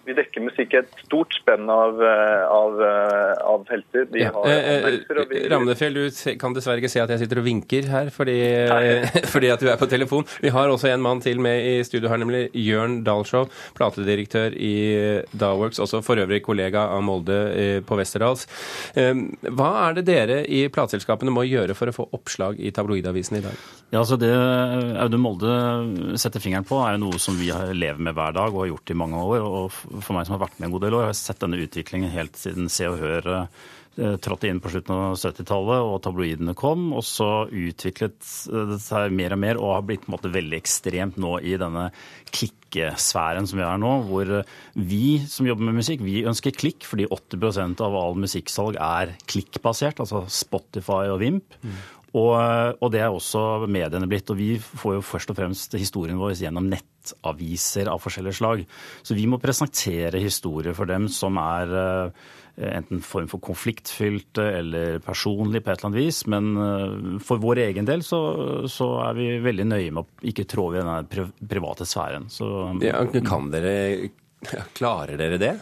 vi 0.07 0.15
dekker 0.15 0.43
musikk 0.45 0.73
i 0.73 0.79
et 0.79 1.01
stort 1.03 1.35
spenn 1.35 1.67
av, 1.71 1.99
eh, 2.03 2.43
av, 2.47 2.79
eh, 2.83 3.33
av 3.43 3.65
felter. 3.67 4.05
De 4.11 4.21
ja. 4.23 4.31
eh, 4.47 4.99
vi... 5.29 5.41
Ramnefjell, 5.51 5.97
du 5.97 6.37
kan 6.39 6.55
dessverre 6.55 6.79
ikke 6.81 6.91
se 6.91 7.01
at 7.03 7.11
jeg 7.11 7.25
sitter 7.25 7.41
og 7.41 7.47
vinker 7.47 7.89
her 7.91 8.11
fordi, 8.13 8.37
fordi, 9.33 9.51
at 9.51 9.63
du 9.63 9.67
er 9.71 9.79
på 9.79 9.89
telefon. 9.91 10.27
Vi 10.43 10.53
har 10.53 10.71
også 10.71 10.91
en 10.93 11.03
mann 11.03 11.21
til 11.23 11.41
med 11.43 11.59
i 11.67 11.75
studio 11.87 12.11
her, 12.11 12.21
nemlig 12.21 12.45
Jørn 12.55 13.01
Dahlshow, 13.07 13.49
platedirektør 13.77 14.55
i 14.55 14.75
Daworks, 15.35 15.81
også 15.83 16.01
for 16.05 16.19
øvrig 16.23 16.39
kollega 16.45 16.87
av 16.95 17.03
Molde 17.05 17.39
på 17.87 17.99
Westerdals. 17.99 18.47
Hva 18.95 19.71
er 19.87 19.97
det 19.97 20.05
dere 20.07 20.39
i 20.47 20.63
plateselskapene 20.71 21.33
må 21.33 21.43
gjøre 21.47 21.75
for 21.77 21.91
å 21.91 21.95
få 21.95 22.07
oppslag 22.15 22.61
i 22.63 22.71
tabloidavisen 22.75 23.41
i 23.41 23.43
dag? 23.43 23.59
Ja, 23.91 24.01
altså 24.01 24.17
Det 24.19 24.31
Audun 24.99 25.23
Molde 25.23 25.53
setter 26.19 26.43
fingeren 26.43 26.67
på, 26.67 26.79
er 26.83 26.95
jo 26.95 27.05
noe 27.05 27.21
som 27.21 27.37
vi 27.39 27.51
lever 27.51 28.01
med 28.03 28.15
hver 28.17 28.35
dag 28.35 28.51
og 28.53 28.63
har 28.63 28.71
gjort 28.73 28.91
i 28.93 28.99
mange 29.03 29.21
år. 29.23 29.45
og 29.47 29.96
for 30.03 30.17
meg 30.17 30.27
som 30.27 30.37
har 30.37 30.45
vært 30.45 30.59
med 30.59 30.69
en 30.69 30.77
god 30.77 30.87
del 30.87 30.97
år, 30.97 31.07
jeg 31.07 31.13
har 31.13 31.19
sett 31.21 31.43
denne 31.43 31.59
utviklingen 31.63 32.13
helt 32.13 32.39
siden 32.39 32.71
Se 32.71 32.87
og 32.89 33.01
Hør 33.01 33.49
trådte 33.97 34.49
inn 34.49 34.59
på 34.61 34.69
slutten 34.69 34.93
av 34.93 35.15
70-tallet 35.17 35.87
og 35.89 35.97
tabloidene 36.05 36.53
kom. 36.57 36.91
Og 36.93 37.03
så 37.05 37.47
utviklet 37.49 38.19
det 38.69 38.79
seg 38.83 39.15
mer 39.17 39.33
og 39.33 39.41
mer 39.41 39.61
og 39.61 39.73
har 39.73 39.87
blitt 39.87 40.07
måte 40.11 40.31
veldig 40.33 40.59
ekstremt 40.59 41.17
nå 41.21 41.37
i 41.41 41.55
denne 41.59 41.87
klikkesfæren 42.35 43.49
som 43.49 43.61
vi 43.61 43.65
er 43.65 43.81
nå, 43.81 43.93
hvor 44.09 44.33
vi 44.77 45.17
som 45.29 45.49
jobber 45.49 45.69
med 45.69 45.79
musikk, 45.79 46.05
vi 46.05 46.21
ønsker 46.29 46.55
klikk 46.55 46.85
fordi 46.87 47.09
80% 47.09 47.81
av 47.85 47.97
all 47.97 48.17
musikksalg 48.21 48.77
er 48.77 49.15
klikkbasert, 49.29 50.03
altså 50.03 50.25
Spotify 50.29 51.07
og 51.13 51.21
Vimp. 51.23 51.57
Mm. 51.63 51.77
Og, 52.17 52.33
og, 52.79 52.87
det 52.93 53.01
er 53.03 53.11
også 53.13 53.67
mediene 53.69 54.07
blitt. 54.09 54.29
Og 54.31 54.39
vi 54.39 54.55
får 54.57 54.97
jo 54.97 55.05
først 55.05 55.33
og 55.33 55.37
fremst 55.37 55.75
historien 55.77 56.19
vår 56.19 56.37
gjennom 56.39 56.69
nettaviser 57.07 57.87
av 57.87 58.01
forskjellige 58.03 58.37
slag. 58.39 58.65
Så 59.03 59.15
vi 59.15 59.27
må 59.27 59.39
presentere 59.39 60.19
historier 60.19 60.73
for 60.73 60.89
dem 60.89 61.07
som 61.09 61.37
er 61.37 61.73
uh, 61.73 62.11
enten 62.57 63.01
form 63.01 63.27
for 63.29 63.39
konfliktfylte 63.39 64.43
eller 64.59 64.99
personlig 64.99 65.63
på 65.63 65.71
et 65.71 65.77
eller 65.77 65.89
annet 65.89 66.01
vis. 66.01 66.21
Men 66.27 66.53
uh, 66.57 67.19
for 67.23 67.41
vår 67.43 67.63
egen 67.67 67.87
del 67.87 68.03
så, 68.03 68.67
så, 68.69 68.93
er 69.07 69.17
vi 69.17 69.29
veldig 69.43 69.67
nøye 69.67 69.91
med 69.91 70.03
å 70.03 70.29
ikke 70.31 70.47
trå 70.49 70.71
i 70.73 70.79
denne 70.79 71.27
private 71.47 71.87
sfæren. 71.87 72.29
Så, 72.29 72.47
ja, 72.85 73.03
kan 73.25 73.51
dere 73.53 74.09
Klarer 74.77 75.17
dere 75.17 75.39
det? 75.41 75.55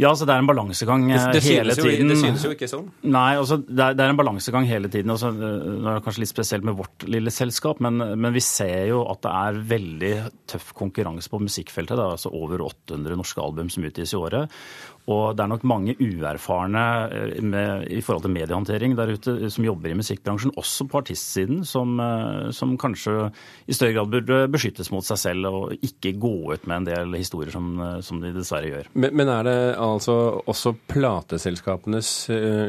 Ja, 0.00 0.08
altså 0.08 0.24
Det 0.24 0.32
er 0.32 0.40
en 0.40 0.48
balansegang 0.48 1.02
det, 1.04 1.18
det 1.36 1.42
hele 1.44 1.74
jo, 1.76 1.84
tiden. 1.84 2.08
Det 2.08 2.16
synes 2.20 2.44
jo 2.46 2.52
ikke 2.54 2.68
sånn. 2.70 2.86
Nei, 3.12 3.34
altså 3.36 3.58
det 3.60 3.76
er, 3.76 3.96
det 3.98 4.04
er 4.04 4.12
en 4.14 4.20
balansegang 4.20 4.64
hele 4.68 4.88
tiden. 4.92 5.12
Altså, 5.12 5.32
det 5.36 5.50
er 5.92 6.04
kanskje 6.04 6.24
litt 6.24 6.32
spesielt 6.32 6.64
med 6.64 6.78
vårt 6.78 7.04
lille 7.08 7.32
selskap, 7.34 7.82
men, 7.84 8.00
men, 8.00 8.30
vi 8.32 8.40
ser 8.44 8.88
jo 8.88 9.02
at 9.10 9.20
det 9.26 9.34
er 9.42 9.60
veldig 9.74 10.14
tøff 10.48 10.72
konkurranse 10.78 11.28
på 11.32 11.42
musikkfeltet. 11.44 11.98
Det 11.98 12.06
er 12.06 12.16
altså 12.16 12.32
over 12.32 12.64
800 12.70 13.20
norske 13.20 13.44
album 13.44 13.68
som 13.72 13.84
utgis 13.84 14.16
i 14.16 14.20
året. 14.20 14.62
Og 15.10 15.34
det 15.34 15.42
er 15.42 15.50
nok 15.50 15.64
mange 15.66 15.94
uerfarne 15.98 16.82
eh, 17.10 17.38
med, 17.42 17.88
i 17.90 18.00
forhold 18.04 18.22
til 18.26 18.34
mediehåndtering 18.36 18.94
der 18.94 19.10
ute 19.16 19.50
som 19.50 19.66
jobber 19.66 19.90
i 19.90 19.96
musikkbransjen, 19.98 20.54
også 20.60 20.86
på 20.90 21.00
artistsiden, 21.00 21.64
som, 21.66 21.96
eh, 21.98 22.50
som, 22.54 22.76
kanskje 22.78 23.32
i 23.66 23.74
større 23.74 23.96
grad 23.96 24.12
burde 24.12 24.38
beskyttes 24.52 24.92
mot 24.94 25.06
seg 25.06 25.18
selv 25.18 25.50
og 25.50 25.74
ikke 25.82 26.14
gå 26.22 26.34
ut 26.52 26.68
med 26.70 26.76
en 26.76 26.88
del 26.88 27.18
historier 27.18 27.50
som, 27.54 27.72
eh, 27.82 27.98
som 28.06 28.22
de 28.22 28.30
dessverre 28.36 28.70
gjør. 28.70 28.92
Men, 28.94 29.16
men, 29.18 29.32
er 29.32 29.48
det 29.48 29.58
altså 29.82 30.16
også 30.48 30.74
plateselskapenes 30.90 32.10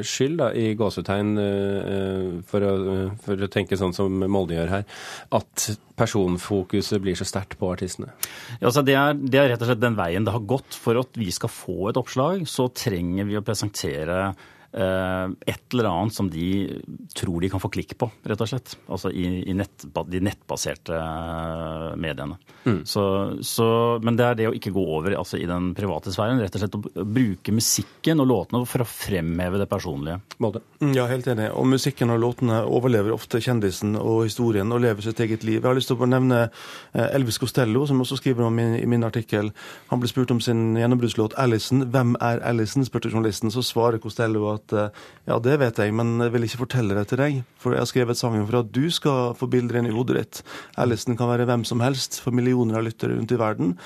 skyld, 0.07 0.37
da, 0.41 0.49
i 0.55 0.73
gåsetegn, 0.79 1.33
for 2.49 2.65
å, 2.67 2.73
for 3.23 3.45
å 3.45 3.49
tenke 3.51 3.79
sånn 3.79 3.95
som 3.95 4.23
Molde 4.23 4.57
gjør 4.57 4.71
her, 4.77 4.87
at 5.37 5.67
personfokuset 5.99 7.01
blir 7.03 7.17
så 7.19 7.27
sterkt 7.27 7.59
på 7.59 7.69
artistene? 7.73 8.13
Ja, 8.57 8.71
altså 8.71 8.83
det, 8.85 8.97
er, 8.97 9.19
det, 9.19 9.39
er, 9.39 9.51
rett 9.53 9.61
og 9.61 9.69
slett 9.69 9.83
den 9.83 9.99
veien 9.99 10.25
det 10.25 10.33
har 10.33 10.47
gått. 10.49 10.79
For 10.83 10.97
at 10.99 11.19
vi 11.19 11.29
skal 11.33 11.51
få 11.53 11.91
et 11.91 11.99
oppslag, 11.99 12.47
så 12.49 12.69
trenger 12.73 13.29
vi 13.29 13.37
å 13.37 13.45
presentere 13.45 14.33
Eh, 14.33 14.62
et 14.73 15.73
eller 15.73 15.89
annet 15.89 16.15
som 16.15 16.29
de 16.33 16.47
tror 17.13 17.41
de 17.41 17.49
kan 17.49 17.61
få 17.61 17.69
klikk 17.73 17.93
på, 17.99 18.07
rett 18.25 18.41
og 18.41 18.49
slett. 18.49 18.75
Altså 18.87 19.11
i, 19.13 19.25
i 19.49 19.53
nett, 19.57 19.85
de 20.09 20.21
nettbaserte 20.23 20.97
eh, 20.97 21.89
mediene. 21.99 22.37
Mm. 22.63 22.79
Så, 22.85 23.03
så, 23.41 23.67
men 24.03 24.17
det 24.17 24.25
er 24.25 24.39
det 24.39 24.47
å 24.49 24.55
ikke 24.55 24.73
gå 24.73 24.83
over 24.97 25.15
altså 25.17 25.37
i 25.37 25.47
den 25.49 25.71
private 25.77 26.13
sfæren. 26.13 26.41
Rett 26.41 26.55
og 26.57 26.63
slett 26.63 26.77
å 26.77 27.05
bruke 27.05 27.55
musikken 27.55 28.23
og 28.23 28.29
låtene 28.29 28.63
for 28.69 28.83
å 28.83 28.87
fremheve 28.89 29.61
det 29.61 29.67
personlige. 29.71 30.19
Måte. 30.43 30.63
Mm, 30.81 30.93
ja, 30.97 31.07
helt 31.11 31.27
enig. 31.29 31.49
Og 31.57 31.67
musikken 31.69 32.13
og 32.13 32.21
låtene 32.23 32.63
overlever 32.65 33.15
ofte 33.15 33.41
kjendisen 33.43 33.97
og 33.99 34.23
historien 34.27 34.71
og 34.73 34.83
lever 34.85 35.05
sitt 35.05 35.21
eget 35.23 35.45
liv. 35.47 35.59
Jeg 35.59 35.69
har 35.69 35.77
lyst 35.77 35.91
til 35.91 36.01
å 36.01 36.09
nevne 36.09 36.45
eh, 36.47 37.09
Elvis 37.13 37.39
Costello, 37.41 37.85
som 37.89 38.01
også 38.03 38.19
skriver 38.21 38.47
om 38.47 38.61
i, 38.61 38.67
i 38.81 38.89
min 38.89 39.05
artikkel. 39.05 39.51
Han 39.91 40.01
ble 40.01 40.11
spurt 40.11 40.33
om 40.33 40.41
sin 40.43 40.73
gjennombruddslåt 40.79 41.37
'Alison'. 41.37 41.87
Hvem 41.93 42.17
er 42.21 42.43
Alison? 42.47 42.83
spurte 42.83 43.11
journalisten. 43.11 43.51
Så 43.51 43.63
svarer 43.65 44.01
Costello 44.01 44.47
at 44.53 44.62
at 44.63 44.75
eh, 44.77 45.03
ja, 45.29 45.37
det 45.43 45.59
vet 45.61 45.83
jeg, 45.83 45.93
men 45.95 46.15
jeg 46.23 46.33
vil 46.33 46.47
ikke 46.47 46.63
fortelle 46.63 46.97
det 46.97 47.05
til 47.11 47.21
deg. 47.21 47.43
For 47.61 47.75
jeg 47.75 47.83
har 47.83 47.91
skrevet 47.91 48.19
sangen 48.19 48.47
for 48.47 48.63
at 48.63 48.71
du 48.73 48.87
skal 48.93 49.35
få 49.37 49.51
bilder 49.51 49.79
inn 49.79 49.91
i 49.91 49.93
hodet 49.95 50.17
ditt. 50.17 50.41
Ellison 50.79 51.19
kan 51.19 51.31
være 51.31 51.47
hvem 51.49 51.67
som 51.67 51.83
helst 51.83 52.19
for 52.23 52.35
millioner 52.35 52.79
av 52.79 52.87
lyttere 52.87 53.17
rundt 53.17 53.35
i 53.35 53.39
verden. 53.39 53.77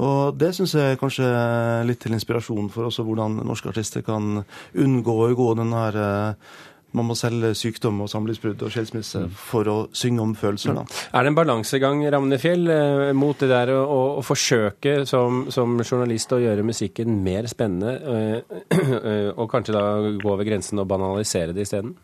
Og 0.00 0.38
det 0.38 0.52
syns 0.56 0.72
jeg 0.78 0.98
kanskje 1.00 1.26
er 1.26 1.86
litt 1.88 2.00
til 2.00 2.14
inspirasjon 2.16 2.70
for 2.72 2.88
også 2.88 3.04
hvordan 3.04 3.40
norske 3.44 3.68
artister 3.72 4.04
kan 4.06 4.44
unngå 4.78 5.16
å 5.26 5.30
gå 5.36 5.48
den 5.58 5.74
her 5.76 5.98
eh, 6.00 6.52
man 6.96 7.06
må 7.10 7.16
selge 7.18 7.52
sykdom 7.58 8.00
og 8.04 8.10
samlivsbrudd 8.10 8.62
og 8.66 8.72
skilsmisse 8.74 9.24
mm. 9.24 9.32
for 9.38 9.70
å 9.70 9.76
synge 9.96 10.24
om 10.24 10.34
følelser. 10.38 10.76
Da. 10.76 10.84
Er 11.14 11.24
det 11.24 11.32
en 11.32 11.38
balansegang 11.38 12.02
Ravnefjell, 12.12 12.64
eh, 12.74 13.10
mot 13.16 13.38
det 13.38 13.50
der 13.52 13.72
å, 13.76 13.82
å, 14.18 14.24
forsøke 14.26 15.04
som, 15.08 15.44
som, 15.54 15.78
journalist 15.84 16.32
å 16.34 16.40
gjøre 16.42 16.66
musikken 16.66 17.20
mer 17.24 17.48
spennende, 17.50 17.94
øh, 18.00 19.30
og 19.40 19.46
kanskje 19.52 19.76
da 19.76 19.84
gå 20.20 20.32
over 20.32 20.46
grensen 20.48 20.82
og 20.82 20.88
banalisere 20.90 21.54
det 21.56 21.68
isteden? 21.68 21.94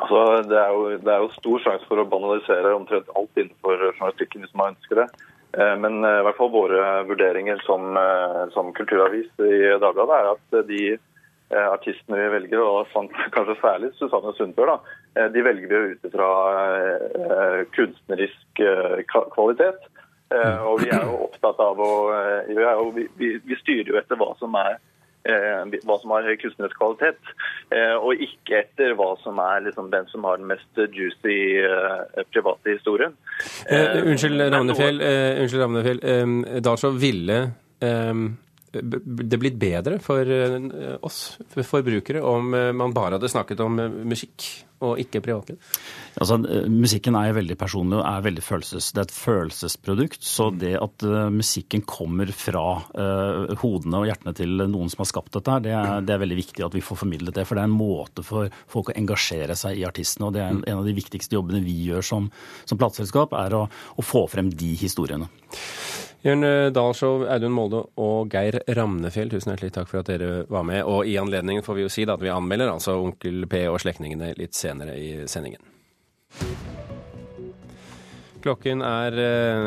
Altså, 0.00 0.22
det, 0.48 0.56
er 0.56 0.72
jo, 0.72 0.96
det 1.04 1.12
er 1.12 1.20
jo 1.20 1.34
stor 1.36 1.62
sjanse 1.66 1.88
for 1.88 2.00
å 2.00 2.08
banalisere 2.08 2.72
omtrent 2.74 3.12
alt 3.12 3.38
innenfor 3.38 3.76
journalistikken 3.92 4.46
hvis 4.46 4.56
man 4.58 4.74
ønsker 4.74 5.04
det. 5.04 5.10
Men 5.52 5.98
i 6.00 6.22
hvert 6.24 6.38
fall 6.38 6.48
våre 6.48 6.80
vurderinger 7.04 7.58
som, 7.66 7.92
som 8.54 8.70
kulturavis 8.72 9.28
i 9.44 9.74
Dagbladet 9.82 10.16
er 10.16 10.28
at 10.30 10.62
de 10.64 10.78
Eh, 10.94 11.11
artistene 11.52 12.20
vi 12.20 12.28
velger, 12.36 12.60
og 12.60 12.86
kanskje 13.36 13.58
særlig 13.60 13.92
Susanne 13.98 14.34
Sundbør, 14.36 14.74
da, 14.74 14.94
eh, 15.16 15.32
de 15.34 15.44
velger 15.44 15.72
vi 15.72 15.96
ut 15.96 16.14
fra 16.14 16.30
eh, 16.76 17.58
kunstnerisk 17.76 18.64
kvalitet. 19.34 19.88
Og 20.32 20.78
vi 20.80 20.88
er 20.88 21.02
jo 21.04 21.26
opptatt 21.26 21.58
av 21.60 21.76
å 21.76 21.88
vi, 22.96 23.02
vi, 23.20 23.26
vi, 23.44 23.56
styrer 23.60 23.90
jo 23.90 23.98
etter 24.00 24.16
hva 24.16 24.30
som 24.40 24.54
er 24.56 24.78
hva 25.84 25.96
som 26.00 26.14
har 26.14 26.24
høy 26.24 26.38
kunstnerisk 26.40 26.78
kvalitet, 26.80 27.28
og 28.00 28.22
ikke 28.24 28.62
etter 28.62 28.94
hva 28.96 29.10
som 29.20 29.36
er 29.44 29.60
liksom 29.66 29.90
den 29.92 30.08
som 30.08 30.24
har 30.24 30.40
den 30.40 30.48
mest 30.48 30.80
juicy 30.96 31.36
private 32.32 32.78
historien. 32.78 33.12
Eh, 33.68 34.00
unnskyld, 34.02 34.40
Ravnefjell. 34.56 35.00
Eh, 35.04 35.42
unnskyld, 35.42 35.62
Ravnefjell. 35.66 36.00
Dalsjå 36.64 36.94
ville 36.96 37.38
det 38.72 39.38
blitt 39.40 39.58
bedre 39.60 39.98
for 40.02 40.28
eh, 40.28 40.58
oss 41.04 41.36
forbrukere 41.52 42.22
om 42.24 42.54
eh, 42.56 42.70
man 42.76 42.94
bare 42.96 43.18
hadde 43.18 43.28
snakket 43.28 43.60
om 43.64 43.80
eh, 43.82 43.96
musikk 44.08 44.46
og 44.82 44.98
ikke 44.98 45.20
privatliv? 45.22 45.60
Altså, 46.18 46.40
musikken 46.66 47.14
er 47.14 47.36
veldig 47.36 47.54
personlig 47.60 48.00
og 48.00 48.06
er 48.08 48.24
veldig 48.24 48.42
følelses... 48.42 48.88
Det 48.90 48.98
er 48.98 49.06
et 49.06 49.14
følelsesprodukt. 49.14 50.26
Så 50.26 50.48
mm. 50.50 50.56
det 50.58 50.72
at 50.80 51.06
musikken 51.30 51.84
kommer 51.86 52.32
fra 52.34 52.64
uh, 52.90 53.52
hodene 53.62 54.00
og 54.00 54.08
hjertene 54.08 54.34
til 54.34 54.64
noen 54.64 54.90
som 54.90 55.04
har 55.04 55.10
skapt 55.12 55.38
dette, 55.38 55.60
det 55.68 55.76
er, 55.78 56.02
det 56.02 56.16
er, 56.16 56.22
veldig 56.24 56.40
viktig 56.40 56.66
at 56.66 56.74
vi 56.74 56.82
får 56.82 56.98
formidlet 57.04 57.38
det. 57.38 57.46
For 57.46 57.54
det 57.54 57.62
er 57.62 57.70
en 57.70 57.78
måte 57.78 58.26
for 58.26 58.50
folk 58.74 58.90
å 58.90 58.98
engasjere 58.98 59.54
seg 59.60 59.78
i 59.78 59.86
artistene. 59.86 60.32
Og 60.32 60.34
det 60.34 60.42
er 60.42 60.50
en, 60.50 60.64
mm. 60.64 60.68
en 60.72 60.82
av 60.82 60.90
de 60.90 60.98
viktigste 60.98 61.38
jobbene 61.38 61.62
vi 61.62 61.78
gjør 61.86 62.08
som, 62.10 62.30
som 62.66 62.82
plateselskap, 62.82 63.38
er 63.38 63.54
å, 63.54 63.68
å 63.70 64.06
få 64.06 64.26
frem 64.34 64.50
de 64.50 64.74
historiene. 64.82 65.30
Jørn 66.22 66.46
Dahlshow, 66.70 67.24
Audun 67.26 67.50
Molde 67.50 67.80
og 67.98 68.30
Geir 68.30 68.60
Ramnefjell, 68.78 69.32
tusen 69.32 69.50
hjertelig 69.50 69.72
takk 69.74 69.88
for 69.90 70.02
at 70.04 70.10
dere 70.12 70.44
var 70.46 70.62
med. 70.68 70.84
Og 70.86 71.08
i 71.10 71.16
anledningen 71.18 71.64
får 71.66 71.78
vi 71.80 71.86
jo 71.86 71.90
si 71.90 72.06
at 72.06 72.22
vi 72.22 72.30
anmelder 72.30 72.70
altså 72.70 72.94
Onkel 73.02 73.42
P 73.50 73.64
og 73.66 73.80
slektningene 73.82 74.30
litt 74.38 74.54
senere 74.54 74.94
i 74.94 75.24
sendingen. 75.26 75.58
Klokken 78.42 78.82
er 78.82 79.18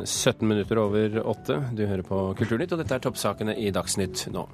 17 0.04 0.32
eh, 0.32 0.48
minutter 0.48 0.80
over 0.80 1.20
åtte. 1.24 1.60
Du 1.76 1.86
hører 1.88 2.04
på 2.08 2.22
Kulturnytt, 2.40 2.74
og 2.76 2.82
dette 2.84 2.98
er 2.98 3.04
toppsakene 3.04 3.56
i 3.60 3.72
Dagsnytt 3.76 4.26
nå. 4.36 4.48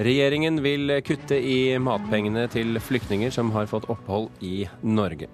Regjeringen 0.00 0.60
vil 0.64 0.98
kutte 1.04 1.36
i 1.36 1.76
matpengene 1.80 2.44
til 2.52 2.80
flyktninger 2.80 3.32
som 3.32 3.52
har 3.56 3.68
fått 3.68 3.88
opphold 3.92 4.28
i 4.44 4.66
Norge. 4.80 5.28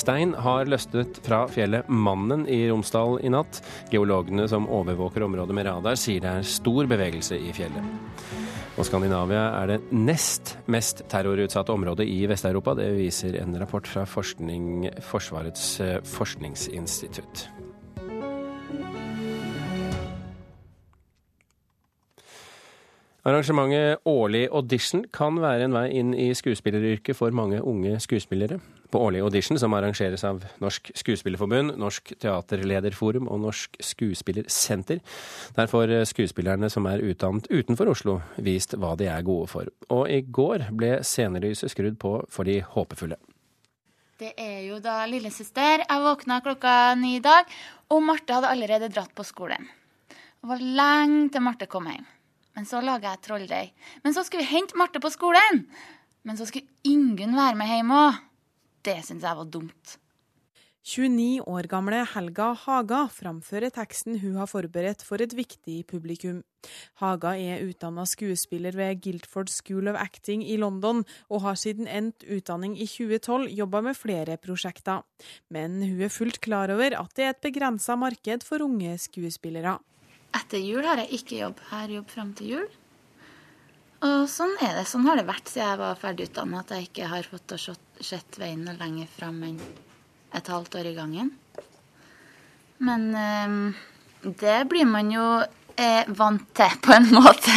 Stein 0.00 0.32
har 0.38 0.68
løsnet 0.70 1.20
fra 1.26 1.42
fjellet 1.50 1.88
Mannen 1.92 2.46
i 2.48 2.62
Romsdal 2.70 3.18
i 3.24 3.32
natt. 3.32 3.60
Geologene 3.92 4.46
som 4.48 4.68
overvåker 4.70 5.26
området 5.26 5.56
med 5.56 5.68
radar, 5.68 5.98
sier 6.00 6.22
det 6.24 6.32
er 6.40 6.48
stor 6.48 6.88
bevegelse 6.88 7.36
i 7.36 7.52
fjellet. 7.56 7.84
Og 8.78 8.86
Skandinavia 8.88 9.42
er 9.58 9.74
det 9.74 9.80
nest 9.92 10.54
mest 10.70 11.02
terrorutsatte 11.12 11.74
området 11.74 12.06
i 12.08 12.22
Vest-Europa. 12.30 12.78
Det 12.78 12.88
viser 12.96 13.36
en 13.42 13.58
rapport 13.60 13.88
fra 13.88 14.06
forskning, 14.08 14.88
Forsvarets 15.04 15.66
eh, 15.84 15.98
forskningsinstitutt. 16.16 17.50
Arrangementet 23.20 24.00
Årlig 24.08 24.46
audition 24.48 25.02
kan 25.12 25.36
være 25.42 25.66
en 25.66 25.74
vei 25.76 25.88
inn 26.00 26.14
i 26.16 26.30
skuespilleryrket 26.32 27.18
for 27.18 27.34
mange 27.36 27.58
unge 27.60 27.98
skuespillere. 28.00 28.56
På 28.90 29.02
Årlig 29.04 29.20
audition, 29.20 29.58
som 29.60 29.74
arrangeres 29.76 30.24
av 30.24 30.40
Norsk 30.62 30.88
Skuespillerforbund, 30.96 31.74
Norsk 31.78 32.14
Teaterlederforum 32.16 33.28
og 33.28 33.42
Norsk 33.42 33.76
Skuespillersenter, 33.84 35.02
der 35.54 35.68
får 35.68 35.92
skuespillerne 36.08 36.70
som 36.72 36.88
er 36.88 37.04
utdannet 37.04 37.46
utenfor 37.52 37.92
Oslo, 37.92 38.14
vist 38.40 38.72
hva 38.80 38.94
de 38.96 39.10
er 39.12 39.26
gode 39.26 39.50
for. 39.52 39.68
Og 39.92 40.08
i 40.08 40.22
går 40.24 40.70
ble 40.72 40.96
scenelyset 41.04 41.74
skrudd 41.74 41.98
på 42.00 42.14
for 42.32 42.48
de 42.48 42.62
håpefulle. 42.64 43.18
Det 44.20 44.32
er 44.40 44.64
jo 44.64 44.78
da 44.80 45.02
lillesøster. 45.08 45.84
Jeg 45.84 46.06
våkna 46.06 46.40
klokka 46.44 46.94
ni 46.96 47.18
i 47.18 47.24
dag, 47.24 47.44
og 47.92 48.00
Marte 48.04 48.38
hadde 48.38 48.50
allerede 48.56 48.88
dratt 48.92 49.12
på 49.16 49.28
skolen. 49.28 49.68
Det 50.08 50.48
var 50.48 50.64
lenge 50.80 51.28
til 51.36 51.44
Marte 51.44 51.68
kom 51.68 51.88
hjem. 51.92 52.08
Men 52.56 52.66
så 52.68 52.82
laga 52.84 53.14
jeg 53.14 53.24
trolldeig. 53.26 53.72
Men 54.04 54.16
så 54.16 54.24
skulle 54.26 54.44
vi 54.44 54.54
hente 54.54 54.78
Marte 54.78 55.02
på 55.02 55.12
skolen. 55.12 55.64
Men 56.26 56.36
så 56.36 56.48
skulle 56.48 56.68
Ingunn 56.84 57.38
være 57.38 57.58
med 57.58 57.70
hjem 57.70 57.96
òg. 57.96 58.20
Det 58.84 59.00
syns 59.06 59.26
jeg 59.26 59.36
var 59.36 59.48
dumt. 59.52 59.98
29 60.80 61.42
år 61.44 61.66
gamle 61.68 61.98
Helga 62.08 62.46
Haga 62.56 63.02
framfører 63.12 63.68
teksten 63.74 64.16
hun 64.22 64.38
har 64.40 64.48
forberedt 64.48 65.02
for 65.04 65.20
et 65.20 65.34
viktig 65.36 65.82
publikum. 65.90 66.38
Haga 67.02 67.34
er 67.36 67.60
utdanna 67.66 68.06
skuespiller 68.08 68.72
ved 68.78 69.02
Guildford 69.04 69.52
School 69.52 69.92
of 69.92 69.98
Acting 70.00 70.40
i 70.40 70.56
London, 70.56 71.04
og 71.28 71.44
har 71.44 71.60
siden 71.60 71.84
endt 71.84 72.24
utdanning 72.24 72.78
i 72.80 72.88
2012 72.88 73.52
jobba 73.60 73.84
med 73.84 73.98
flere 74.00 74.38
prosjekter. 74.40 75.04
Men 75.52 75.82
hun 75.84 76.00
er 76.00 76.16
fullt 76.16 76.40
klar 76.40 76.72
over 76.72 76.96
at 76.96 77.14
det 77.14 77.28
er 77.28 77.36
et 77.36 77.44
begrensa 77.44 77.98
marked 78.00 78.48
for 78.48 78.64
unge 78.64 78.96
skuespillere. 79.04 79.76
Etter 80.36 80.62
jul 80.62 80.86
har 80.86 81.02
jeg 81.02 81.20
ikke 81.20 81.40
jobb. 81.40 81.60
Jeg 81.64 81.72
har 81.74 81.94
jobb 81.96 82.12
fram 82.12 82.32
til 82.38 82.54
jul. 82.54 82.68
Og 84.06 84.24
sånn 84.32 84.54
er 84.64 84.78
det. 84.78 84.86
Sånn 84.88 85.04
har 85.08 85.18
det 85.20 85.26
vært 85.28 85.50
siden 85.50 85.66
jeg 85.66 85.80
var 85.82 86.00
ferdig 86.00 86.30
utdanna, 86.30 86.62
at 86.62 86.72
jeg 86.72 86.88
ikke 86.88 87.10
har 87.10 87.26
fått 87.28 87.56
sett 88.00 88.40
veien 88.40 88.64
lenger 88.80 89.10
fram 89.12 89.42
enn 89.44 89.60
et 90.36 90.48
halvt 90.48 90.78
år 90.80 90.88
i 90.92 90.96
gangen. 90.96 91.32
Men 92.80 93.08
eh, 93.12 93.56
det 94.40 94.60
blir 94.70 94.88
man 94.88 95.10
jo 95.12 95.26
eh, 95.76 96.08
vant 96.16 96.46
til, 96.56 96.78
på 96.80 96.96
en 96.96 97.10
måte. 97.18 97.56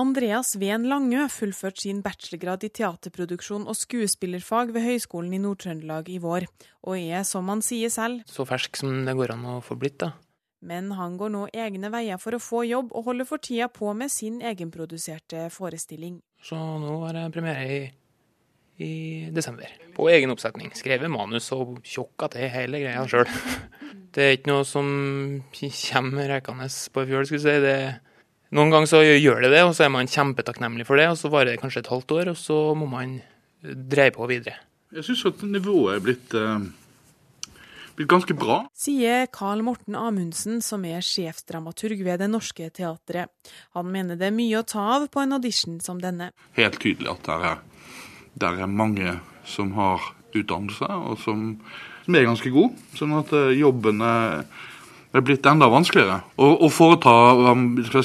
Andreas 0.00 0.52
Ven 0.60 0.84
Langø 0.86 1.24
fullførte 1.32 1.82
sin 1.82 1.98
bachelorgrad 2.04 2.62
i 2.64 2.70
teaterproduksjon 2.78 3.66
og 3.68 3.74
skuespillerfag 3.74 4.70
ved 4.76 4.86
Høgskolen 4.86 5.32
i 5.34 5.40
Nord-Trøndelag 5.42 6.12
i 6.12 6.20
vår, 6.22 6.46
og 6.86 6.94
er, 7.00 7.24
som 7.26 7.48
han 7.50 7.64
sier 7.64 7.90
selv, 7.90 8.22
Så 8.30 8.46
fersk 8.48 8.78
som 8.78 9.02
det 9.08 9.16
går 9.18 9.34
an 9.34 9.48
å 9.56 9.60
få 9.64 9.76
blitt, 9.80 9.98
da. 10.04 10.12
Men 10.60 10.90
han 10.92 11.16
går 11.16 11.32
nå 11.32 11.46
egne 11.56 11.88
veier 11.92 12.20
for 12.20 12.36
å 12.36 12.42
få 12.42 12.66
jobb, 12.68 12.90
og 12.92 13.06
holder 13.08 13.28
for 13.28 13.40
tida 13.40 13.70
på 13.72 13.94
med 13.96 14.12
sin 14.12 14.42
egenproduserte 14.44 15.48
forestilling. 15.54 16.20
Så 16.44 16.56
nå 16.56 16.98
er 17.08 17.16
det 17.16 17.30
premiere 17.32 17.64
i 17.68 17.80
i 18.80 19.28
desember. 19.32 19.68
På 19.96 20.08
egen 20.08 20.32
oppsetning. 20.32 20.70
Skrevet 20.76 21.12
manus 21.12 21.50
og 21.52 21.80
tjokka 21.84 22.30
til 22.32 22.48
hele 22.52 22.80
greia 22.82 23.04
sjøl. 23.08 23.28
Det 24.14 24.24
er 24.24 24.32
ikke 24.34 24.50
noe 24.50 24.64
som 24.66 24.86
kommer 25.52 26.30
rekende 26.32 26.66
på 26.66 27.02
ei 27.02 27.10
fjøl, 27.12 27.26
skulle 27.28 27.38
jeg 27.38 27.44
si. 27.44 27.60
Det, 27.62 27.74
noen 28.58 28.72
ganger 28.72 28.90
så 28.90 29.02
gjør 29.04 29.44
det 29.44 29.52
det, 29.52 29.60
og 29.62 29.74
så 29.76 29.84
er 29.86 29.92
man 29.94 30.10
kjempetakknemlig 30.10 30.86
for 30.88 30.98
det. 30.98 31.06
og 31.12 31.18
Så 31.20 31.30
varer 31.30 31.52
det 31.52 31.60
kanskje 31.62 31.84
et 31.84 31.90
halvt 31.92 32.14
år, 32.16 32.32
og 32.32 32.40
så 32.40 32.56
må 32.74 32.88
man 32.90 33.20
dreie 33.62 34.10
på 34.16 34.26
videre. 34.26 34.56
Jeg 34.90 35.06
syns 35.06 35.22
at 35.30 35.44
nivået 35.46 35.94
er 35.94 36.02
blitt, 36.02 36.34
uh, 36.34 36.58
blitt 38.00 38.10
ganske 38.10 38.34
bra. 38.34 38.62
Sier 38.76 39.26
Carl 39.32 39.62
Morten 39.66 39.96
Amundsen, 39.98 40.62
som 40.64 40.84
er 40.88 41.04
sjefdramaturg 41.04 42.00
ved 42.06 42.22
Det 42.22 42.30
Norske 42.32 42.70
Teatret. 42.72 43.28
Han 43.76 43.90
mener 43.92 44.16
det 44.16 44.30
er 44.30 44.36
mye 44.36 44.62
å 44.62 44.66
ta 44.66 44.86
av 44.96 45.10
på 45.12 45.20
en 45.20 45.36
audition 45.36 45.80
som 45.84 46.00
denne. 46.00 46.32
Helt 46.56 46.80
tydelig 46.80 47.12
at 47.12 47.28
det 47.28 47.36
er 47.50 47.60
der 48.40 48.62
er 48.62 48.70
mange 48.70 49.18
som 49.44 49.72
har 49.76 50.00
utdannelse, 50.32 50.86
og 50.86 51.18
som, 51.20 51.54
som 52.06 52.16
er 52.16 52.28
ganske 52.28 52.52
gode. 52.54 52.78
Sånn 52.96 53.14
at 53.18 53.32
eh, 53.36 53.56
jobben 53.58 54.00
er, 54.06 54.44
er 55.12 55.24
blitt 55.26 55.46
enda 55.50 55.68
vanskeligere. 55.68 56.20
Å, 56.38 56.50
å 56.64 56.70
foreta 56.72 57.14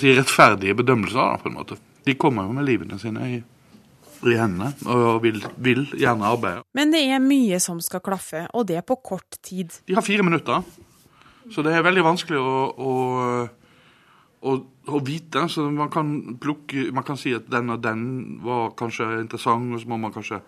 si, 0.01 0.15
rettferdige 0.17 0.79
bedømmelser, 0.81 1.21
da, 1.21 1.41
på 1.41 1.51
en 1.51 1.59
måte. 1.59 1.77
De 2.05 2.17
kommer 2.19 2.49
jo 2.49 2.57
med 2.57 2.67
livene 2.67 2.97
sine 3.01 3.29
i, 3.29 3.37
i 4.33 4.39
hendene 4.39 4.71
og 4.89 5.21
vil, 5.23 5.41
vil, 5.61 5.85
gjerne 5.93 6.31
arbeide. 6.31 6.63
Men 6.77 6.93
det 6.93 7.03
er 7.11 7.21
mye 7.23 7.59
som 7.63 7.81
skal 7.83 8.03
klaffe, 8.05 8.45
og 8.53 8.65
det 8.71 8.81
på 8.87 8.97
kort 9.03 9.37
tid. 9.45 9.75
De 9.85 9.97
har 9.97 10.05
fire 10.05 10.25
minutter, 10.25 10.65
så 11.53 11.65
det 11.65 11.75
er 11.75 11.85
veldig 11.85 12.05
vanskelig 12.07 12.41
å, 12.41 12.55
å 12.73 12.93
å, 14.45 14.55
å, 14.93 15.01
vite. 15.05 15.47
Så 15.51 15.65
man 15.73 15.91
kan 15.93 16.37
plukke 16.41 16.89
Man 16.95 17.05
kan 17.07 17.19
si 17.19 17.33
at 17.35 17.49
den 17.51 17.73
og 17.73 17.81
den 17.83 18.05
var 18.45 18.75
kanskje 18.77 19.21
interessant, 19.23 19.73
og 19.73 19.81
så 19.81 19.89
må 19.91 19.99
man 20.01 20.13
kanskje 20.15 20.41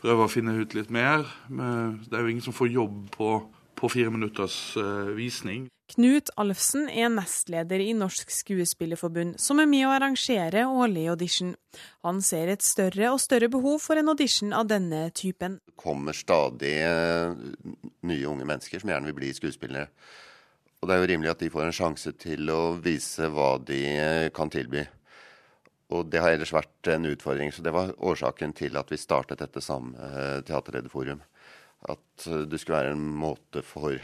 prøve 0.00 0.26
å 0.26 0.32
finne 0.32 0.56
ut 0.58 0.74
litt 0.76 0.90
mer. 0.92 1.26
Men 1.48 2.00
det 2.06 2.18
er 2.18 2.24
jo 2.24 2.32
ingen 2.34 2.44
som 2.44 2.56
får 2.56 2.72
jobb 2.74 2.96
på, 3.16 3.34
på 3.78 3.92
fire 3.92 4.12
minutters 4.14 4.76
uh, 4.80 5.12
visning. 5.16 5.68
Knut 5.92 6.30
Alfsen 6.40 6.86
er 6.88 7.10
nestleder 7.12 7.82
i 7.84 7.90
Norsk 7.92 8.30
Skuespillerforbund, 8.32 9.34
som 9.42 9.60
er 9.60 9.68
med 9.68 9.84
å 9.84 9.92
arrangere 9.92 10.64
årlig 10.64 11.04
audition. 11.12 11.50
Han 12.06 12.22
ser 12.24 12.48
et 12.48 12.64
større 12.64 13.10
og 13.12 13.20
større 13.20 13.50
behov 13.52 13.82
for 13.84 14.00
en 14.00 14.08
audition 14.08 14.54
av 14.56 14.70
denne 14.70 15.04
typen. 15.12 15.58
Det 15.68 15.76
kommer 15.76 16.16
stadig 16.16 16.72
uh, 16.80 17.36
nye 18.08 18.30
unge 18.30 18.48
mennesker 18.48 18.80
som 18.80 18.94
gjerne 18.94 19.10
vil 19.10 19.18
bli 19.20 19.34
skuespillere. 19.36 19.90
Og 20.80 20.88
det 20.88 20.96
er 20.96 21.02
jo 21.02 21.10
rimelig 21.12 21.30
at 21.34 21.44
de 21.44 21.52
får 21.52 21.68
en 21.68 21.76
sjanse 21.76 22.14
til 22.18 22.48
å 22.50 22.62
vise 22.82 23.28
hva 23.30 23.52
de 23.62 23.82
eh, 23.92 24.30
kan 24.34 24.50
tilby. 24.50 24.86
Og 25.92 26.08
det 26.10 26.22
har 26.24 26.32
ellers 26.32 26.54
vært 26.56 26.88
en 26.90 27.06
utfordring. 27.12 27.52
Så 27.52 27.62
det 27.62 27.74
var 27.76 27.92
årsaken 28.00 28.56
til 28.58 28.80
at 28.80 28.90
vi 28.90 28.98
startet 28.98 29.44
dette 29.44 29.62
samme 29.62 29.94
eh, 30.08 30.40
teaterlederforum. 30.48 31.20
At 31.92 32.26
eh, 32.26 32.42
det 32.48 32.58
skulle 32.58 32.80
være 32.80 32.96
en 32.96 33.06
måte 33.22 33.62
for 33.66 34.00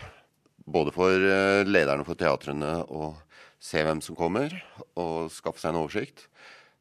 både 0.69 0.93
for 0.95 1.29
lederne 1.69 2.07
for 2.07 2.19
teatrene 2.19 2.79
å 2.89 3.13
se 3.59 3.83
hvem 3.83 4.01
som 4.05 4.17
kommer, 4.19 4.53
og 4.99 5.31
skaffe 5.35 5.63
seg 5.63 5.73
en 5.73 5.81
oversikt. 5.83 6.29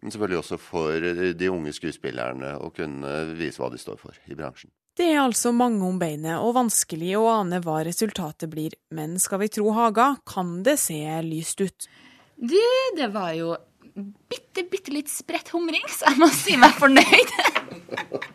Men 0.01 0.13
selvfølgelig 0.13 0.41
også 0.43 0.59
for 0.61 1.07
de 1.39 1.49
unge 1.49 1.73
skuespillerne 1.73 2.53
å 2.61 2.69
kunne 2.75 3.13
vise 3.37 3.61
hva 3.61 3.71
de 3.73 3.79
står 3.81 3.97
for 4.01 4.17
i 4.29 4.37
bransjen. 4.37 4.69
Det 4.97 5.11
er 5.13 5.21
altså 5.21 5.51
mange 5.53 5.85
om 5.85 5.97
beinet 6.01 6.41
og 6.41 6.55
vanskelig 6.57 7.11
å 7.19 7.27
ane 7.29 7.59
hva 7.61 7.83
resultatet 7.85 8.49
blir, 8.49 8.73
men 8.93 9.17
skal 9.21 9.43
vi 9.43 9.49
tro 9.53 9.69
Haga, 9.77 10.15
kan 10.25 10.63
det 10.65 10.79
se 10.81 10.97
lyst 11.25 11.61
ut. 11.61 11.89
Du, 12.37 12.57
det 12.97 13.09
var 13.13 13.35
jo 13.37 13.51
bitte, 13.93 14.65
bitte 14.69 14.93
litt 14.93 15.09
spredt 15.09 15.53
humring, 15.53 15.85
så 15.89 16.09
jeg 16.09 16.21
må 16.21 16.29
si 16.33 16.57
meg 16.57 16.73
fornøyd. 16.77 17.35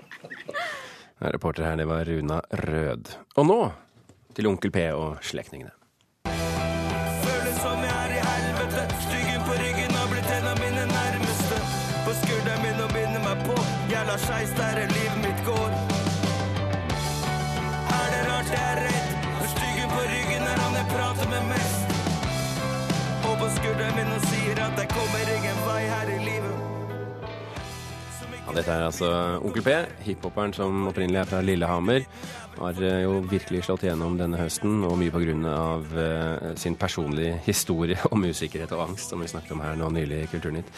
Reporter 1.34 1.66
her, 1.66 1.78
det 1.78 1.86
var 1.90 2.06
Runa 2.06 2.38
Rød. 2.62 3.10
Og 3.38 3.46
nå 3.46 3.58
til 4.36 4.50
Onkel 4.50 4.70
P 4.74 4.88
og 4.92 5.22
slektningene. 5.22 5.72
Føles 7.24 7.56
som 7.62 7.86
jeg 7.88 7.96
er 8.04 8.16
i 8.18 8.20
helvete, 8.28 8.86
styggen 9.06 9.48
på 9.48 9.58
ryggen 9.62 9.98
har 9.98 10.12
blitt 10.12 10.30
en 10.38 10.50
av 10.52 10.62
mine 10.64 10.86
nærmeste. 10.92 11.64
På 12.06 12.18
skulderen 12.20 12.62
min 12.66 12.84
og 12.86 12.94
binder 12.96 13.26
meg 13.28 13.48
på, 13.48 13.58
jævla 13.92 14.16
skeis 14.26 14.54
der 14.60 14.86
livet 14.96 15.20
mitt 15.26 15.44
går 15.48 15.92
jeg 18.52 18.72
er 18.72 18.80
redd. 18.84 19.12
Når 19.38 19.48
styggen 19.54 19.88
på 19.92 20.02
ryggen 20.12 20.44
er 20.50 20.58
han 20.62 20.76
jeg 20.78 20.86
prater 20.92 21.28
med 21.32 21.48
mest. 21.52 21.96
Og 23.28 23.34
på 23.40 23.48
skulderen 23.56 23.96
min 23.98 24.12
og 24.16 24.26
sier 24.28 24.60
at 24.66 24.80
jeg 24.82 24.90
kommer 24.92 25.32
ingen 25.36 25.62
vei 25.68 25.80
her 25.92 26.12
i 26.12 26.18
livet. 26.26 26.58
Ja, 28.42 28.54
dette 28.58 28.74
er 28.74 28.84
altså 28.88 29.08
Onkel 29.40 29.64
P, 29.64 29.76
hiphoperen 30.04 30.52
som 30.56 30.88
opprinnelig 30.90 31.22
er 31.22 31.30
fra 31.30 31.40
Lillehammer. 31.46 32.04
Har 32.58 32.82
eh, 32.82 33.02
jo 33.04 33.20
virkelig 33.24 33.62
slått 33.66 33.86
igjennom 33.86 34.16
denne 34.18 34.38
høsten, 34.40 34.82
og 34.84 34.98
mye 35.00 35.12
pga. 35.12 35.20
Uh, 35.22 36.52
sin 36.58 36.74
personlige 36.76 37.38
historie 37.46 37.96
om 38.12 38.24
usikkerhet 38.24 38.72
og 38.76 38.88
angst, 38.88 39.10
som 39.10 39.22
vi 39.22 39.30
snakket 39.30 39.54
om 39.54 39.62
her 39.64 39.78
nå 39.78 39.88
nylig 39.94 40.22
i 40.22 40.28
Kulturnytt. 40.30 40.68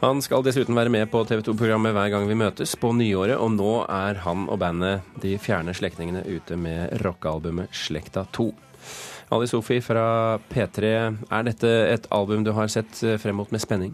Han 0.00 0.22
skal 0.24 0.44
dessuten 0.46 0.76
være 0.76 0.92
med 0.92 1.10
på 1.12 1.22
TV 1.28 1.42
2-programmet 1.46 1.94
Hver 1.96 2.10
gang 2.14 2.28
vi 2.28 2.38
møtes 2.38 2.76
på 2.80 2.92
nyåret, 2.96 3.36
og 3.36 3.52
nå 3.56 3.72
er 3.84 4.22
han 4.24 4.46
og 4.50 4.60
bandet 4.62 5.06
De 5.22 5.36
fjerne 5.42 5.74
slektningene 5.76 6.22
ute 6.28 6.56
med 6.60 6.94
rockealbumet 7.04 7.74
Slekta 7.74 8.24
2. 8.32 8.48
Ali 9.34 9.50
Sofi 9.50 9.80
fra 9.84 10.38
P3, 10.50 10.94
er 11.30 11.44
dette 11.46 11.74
et 11.90 12.08
album 12.14 12.46
du 12.46 12.54
har 12.56 12.70
sett 12.72 13.02
eh, 13.06 13.18
frem 13.20 13.38
mot 13.38 13.52
med 13.52 13.62
spenning? 13.62 13.92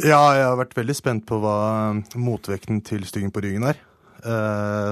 Ja, 0.00 0.22
jeg 0.38 0.46
har 0.46 0.58
vært 0.58 0.78
veldig 0.78 0.96
spent 0.96 1.26
på 1.28 1.40
hva 1.42 1.58
motvekten 2.14 2.80
til 2.86 3.04
Styggen 3.08 3.34
på 3.34 3.42
ryggen 3.44 3.66
er. 3.66 3.82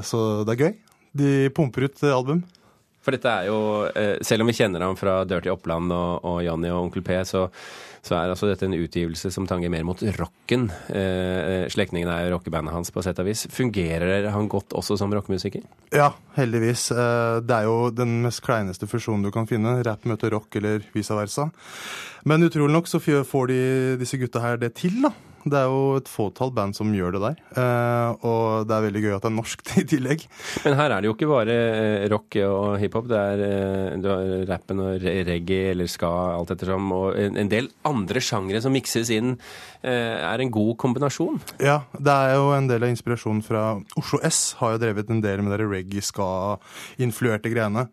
Så 0.02 0.18
det 0.48 0.54
er 0.56 0.62
gøy. 0.64 0.72
De 1.16 1.49
pumper 1.55 1.88
ut 1.88 2.07
album. 2.09 2.44
For 3.09 3.16
dette 3.16 3.31
er 3.31 3.47
jo, 3.49 3.59
eh, 3.97 4.18
selv 4.27 4.44
om 4.44 4.51
vi 4.51 4.59
kjenner 4.59 4.83
ham 4.85 4.97
fra 4.99 5.23
Dirty 5.25 5.49
Oppland 5.49 5.92
og, 5.94 6.25
og 6.29 6.42
Janni 6.44 6.68
og 6.68 6.83
Onkel 6.83 7.05
P, 7.07 7.14
så, 7.25 7.47
så, 8.05 8.18
er 8.18 8.35
altså 8.35 8.51
dette 8.51 8.66
en 8.66 8.77
utgivelse 8.77 9.31
som 9.33 9.47
tanger 9.49 9.73
mer 9.73 9.87
mot 9.88 10.03
rocken. 10.18 10.66
Eh, 10.92 11.64
slektningen 11.73 12.11
er 12.12 12.27
jo 12.27 12.35
rockebandet 12.35 12.75
hans 12.75 12.92
på 12.92 13.01
sett 13.07 13.23
og 13.23 13.31
vis. 13.31 13.47
Fungerer 13.55 14.29
han 14.35 14.51
godt 14.53 14.77
også 14.77 14.99
som 15.01 15.14
rockemusiker? 15.16 15.64
Ja, 15.94 16.11
heldigvis. 16.37 16.90
Eh, 16.92 17.38
det 17.49 17.57
er 17.57 17.71
jo 17.71 17.88
den 17.94 18.18
mest 18.27 18.42
kleineste 18.44 18.90
fusjonen 18.90 19.25
du 19.25 19.33
kan 19.33 19.49
finne. 19.49 19.79
Rap 19.88 20.05
møter 20.05 20.35
rock 20.37 20.61
eller 20.61 20.85
vice 20.92 21.16
versa. 21.16 21.49
Men 22.29 22.44
utrolig 22.44 22.77
nok 22.77 22.92
så 22.92 23.01
får 23.01 23.49
de, 23.55 23.62
disse 24.03 24.21
gutta 24.21 24.44
her 24.44 24.61
det 24.61 24.75
til, 24.83 25.01
da. 25.07 25.14
Det 25.52 25.58
er 25.61 25.70
jo 25.70 25.98
et 25.98 26.11
fåtall 26.11 26.52
band 26.54 26.76
som 26.76 26.92
gjør 26.94 27.16
det 27.16 27.22
der. 27.24 27.40
Uh, 27.56 28.26
og 28.28 28.68
det 28.68 28.76
er 28.76 28.84
veldig 28.87 29.02
gøy 29.04 29.14
at 29.16 29.24
det 29.24 29.30
er 29.30 29.37
norsk 29.37 29.64
i 29.82 29.87
tillegg. 29.92 30.24
Men 30.64 30.76
her 30.80 30.94
er 30.94 31.00
det 31.00 31.11
jo 31.11 31.16
ikke 31.16 31.30
bare 31.30 31.56
eh, 31.78 32.06
rock 32.12 32.38
og 32.44 32.76
hiphop. 32.82 33.08
Det 33.11 33.18
er 33.18 33.42
uh, 34.04 34.37
rappen 34.50 34.84
og 34.84 35.08
reggae 35.28 35.72
eller 35.72 35.90
ska, 35.90 36.12
alt 36.37 36.54
ettersom. 36.54 36.92
Og 36.94 37.18
en 37.18 37.52
del 37.52 37.70
andre 37.88 38.22
sjangre 38.24 38.62
som 38.64 38.74
mikses 38.74 39.12
inn, 39.14 39.37
er 39.88 40.42
en 40.42 40.50
god 40.50 40.72
kombinasjon. 40.82 41.37
Ja, 41.62 41.80
det 41.94 42.11
er 42.11 42.32
jo 42.34 42.48
en 42.56 42.66
del 42.66 42.82
av 42.82 42.90
inspirasjonen 42.90 43.44
fra 43.46 43.62
Oslo 44.00 44.18
S. 44.26 44.40
Har 44.58 44.74
jo 44.74 44.80
drevet 44.82 45.12
en 45.12 45.22
del 45.22 45.44
med 45.46 45.54
de 45.54 45.68
reggae-ska-influerte 45.70 47.52
greiene. 47.52 47.87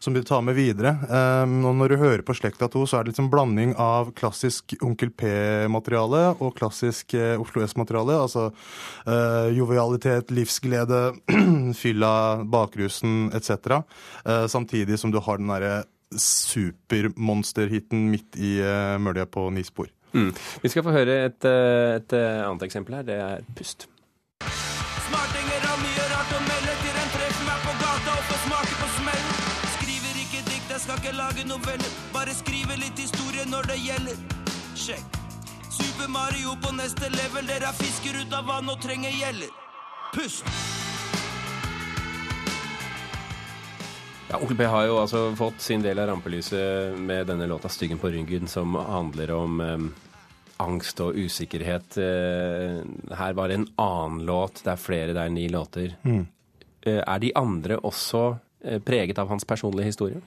Som 0.00 0.14
de 0.14 0.22
tar 0.24 0.40
med 0.42 0.56
videre. 0.56 0.94
Um, 1.08 1.58
og 1.68 1.74
når 1.76 1.92
du 1.92 1.96
hører 2.00 2.22
på 2.24 2.34
Slekta 2.36 2.70
2, 2.72 2.86
så 2.88 2.98
er 2.98 3.04
det 3.04 3.12
liksom 3.12 3.28
blanding 3.32 3.74
av 3.80 4.14
klassisk 4.16 4.72
Onkel 4.80 5.12
P-materiale 5.12 6.22
og 6.40 6.54
klassisk 6.56 7.14
uh, 7.18 7.36
Oslo 7.42 7.62
S-materiale. 7.66 8.16
Altså 8.16 8.46
uh, 8.48 9.48
jovialitet, 9.52 10.32
livsglede, 10.32 11.02
fylla, 11.82 12.14
bakrusen 12.48 13.28
etc. 13.36 13.82
Uh, 14.24 14.46
samtidig 14.48 14.98
som 15.00 15.12
du 15.12 15.20
har 15.20 15.40
den 15.40 15.52
derre 15.52 15.82
supermonsterhiten 16.10 18.08
midt 18.10 18.34
i 18.40 18.56
mølja 18.98 19.28
på 19.30 19.44
ni 19.54 19.62
spor. 19.62 19.86
Mm. 20.10 20.32
Vi 20.64 20.72
skal 20.72 20.82
få 20.82 20.96
høre 20.96 21.20
et, 21.28 21.46
et, 21.46 22.16
annet 22.18 22.66
eksempel 22.66 22.98
her. 22.98 23.06
Det 23.06 23.20
er 23.22 23.44
Pust. 23.54 23.86
Lage. 31.70 31.90
Bare 32.12 32.34
skrive 32.34 32.76
litt 32.76 32.98
historie 32.98 33.46
når 33.46 33.70
det 33.70 33.78
gjelder. 33.78 34.16
Sjekk. 34.74 35.18
Super 35.70 36.08
Mario 36.10 36.56
på 36.62 36.72
neste 36.74 37.10
level. 37.12 37.46
Dere 37.46 37.70
er 37.70 37.76
fisker 37.78 38.20
ut 38.20 38.34
av 38.34 38.46
vann 38.46 38.70
og 38.70 38.80
trenger 38.82 39.14
gjeller. 39.14 39.50
Pust! 40.14 40.46
Ja, 44.30 44.38
Onkel 44.38 44.56
P 44.56 44.66
har 44.70 44.84
jo 44.86 44.98
altså 45.00 45.24
fått 45.38 45.62
sin 45.62 45.82
del 45.82 45.98
av 45.98 46.06
rampelyset 46.10 46.98
med 46.98 47.26
denne 47.26 47.48
låta 47.50 47.68
'Styggen 47.68 47.98
på 47.98 48.10
ryggen', 48.10 48.46
som 48.46 48.74
handler 48.74 49.30
om 49.30 49.60
um, 49.60 49.94
angst 50.56 51.00
og 51.00 51.14
usikkerhet. 51.18 51.98
Uh, 51.98 52.82
her 53.18 53.32
var 53.32 53.48
det 53.48 53.54
en 53.54 53.66
annen 53.76 54.22
låt. 54.26 54.62
Det 54.64 54.70
er 54.70 54.76
flere, 54.76 55.12
det 55.12 55.24
er 55.24 55.34
ni 55.34 55.48
låter. 55.48 55.96
Mm. 56.02 56.26
Uh, 56.86 57.02
er 57.06 57.18
de 57.18 57.32
andre 57.34 57.76
også 57.76 58.38
preget 58.84 59.18
av 59.18 59.28
hans 59.32 59.44
personlige 59.48 59.92
historie? 59.92 60.20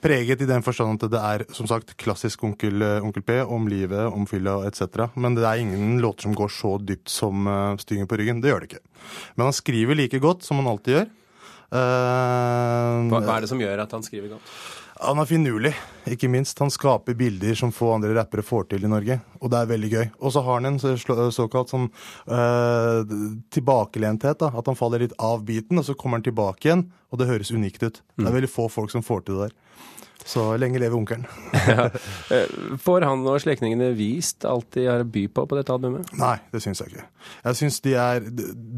preget 0.00 0.40
i 0.40 0.46
den 0.48 0.62
forstand 0.64 1.02
at 1.04 1.12
det 1.12 1.20
er 1.20 1.42
som 1.52 1.68
sagt 1.68 1.90
klassisk 2.00 2.46
onkel, 2.48 2.80
onkel 3.04 3.22
P 3.22 3.34
om 3.42 3.66
livet, 3.68 4.06
om 4.08 4.24
fylla 4.28 4.54
etc. 4.64 5.02
Men 5.20 5.36
det 5.36 5.44
er 5.44 5.60
ingen 5.60 5.98
låter 6.00 6.24
som 6.24 6.36
går 6.36 6.48
så 6.48 6.78
dypt 6.80 7.12
som 7.12 7.44
uh, 7.46 7.76
'Styggen 7.76 8.08
på 8.08 8.16
ryggen'. 8.16 8.40
Det 8.40 8.48
gjør 8.48 8.64
det 8.64 8.70
ikke. 8.72 8.84
Men 9.36 9.46
han 9.50 9.52
skriver 9.52 9.94
like 10.00 10.18
godt 10.18 10.44
som 10.44 10.62
han 10.62 10.70
alltid 10.72 10.96
gjør. 10.96 11.12
Eh, 11.74 13.10
hva, 13.10 13.20
hva, 13.20 13.36
er 13.36 13.44
det 13.44 13.50
som 13.50 13.60
gjør 13.60 13.82
at 13.82 13.94
han 13.96 14.04
skriver 14.06 14.34
godt? 14.36 14.52
Han 15.02 15.18
er 15.18 15.26
finurlig, 15.26 15.72
ikke 16.06 16.28
minst. 16.30 16.58
Han 16.62 16.70
skaper 16.70 17.16
bilder 17.18 17.56
som 17.58 17.72
få 17.74 17.90
andre 17.96 18.12
rappere 18.14 18.44
får 18.46 18.68
til 18.70 18.84
i 18.86 18.90
Norge, 18.90 19.16
og 19.40 19.50
det 19.50 19.58
er 19.58 19.70
veldig 19.72 19.90
gøy. 19.90 20.04
Og 20.20 20.34
så 20.34 20.42
har 20.46 20.60
han 20.60 20.68
en 20.70 20.78
såkalt 21.34 21.72
sånn 21.72 21.88
uh, 22.30 23.02
tilbakelenthet, 23.54 24.38
da. 24.44 24.52
At 24.54 24.70
han 24.70 24.78
faller 24.78 25.02
litt 25.02 25.16
av 25.18 25.42
biten, 25.46 25.80
og 25.80 25.88
så 25.88 25.96
kommer 25.98 26.20
han 26.20 26.28
tilbake 26.28 26.68
igjen, 26.68 26.86
og 27.10 27.20
det 27.20 27.28
høres 27.30 27.50
unikt 27.50 27.82
ut. 27.82 28.00
Mm. 28.14 28.22
Det 28.22 28.30
er 28.30 28.38
veldig 28.38 28.52
få 28.54 28.68
folk 28.70 28.94
som 28.94 29.02
får 29.04 29.26
til 29.26 29.40
det 29.40 29.48
der. 29.48 29.58
Så 30.24 30.44
lenge 30.56 30.80
leve 30.80 30.96
onkelen. 30.96 31.26
ja. 31.68 31.88
Eh, 32.32 32.52
får 32.80 33.04
han 33.04 33.26
og 33.28 33.40
slektningene 33.42 33.90
vist 33.96 34.46
alt 34.48 34.70
de 34.76 34.86
har 34.88 35.04
å 35.04 35.08
by 35.08 35.26
på 35.28 35.44
på 35.50 35.58
dette 35.58 35.74
albumet? 35.74 36.14
Nei, 36.16 36.36
det 36.54 36.62
syns 36.64 36.80
jeg 36.80 36.94
ikke. 36.94 37.06
Jeg 37.44 37.60
syns 37.60 37.80
de 37.84 37.94
er 38.00 38.28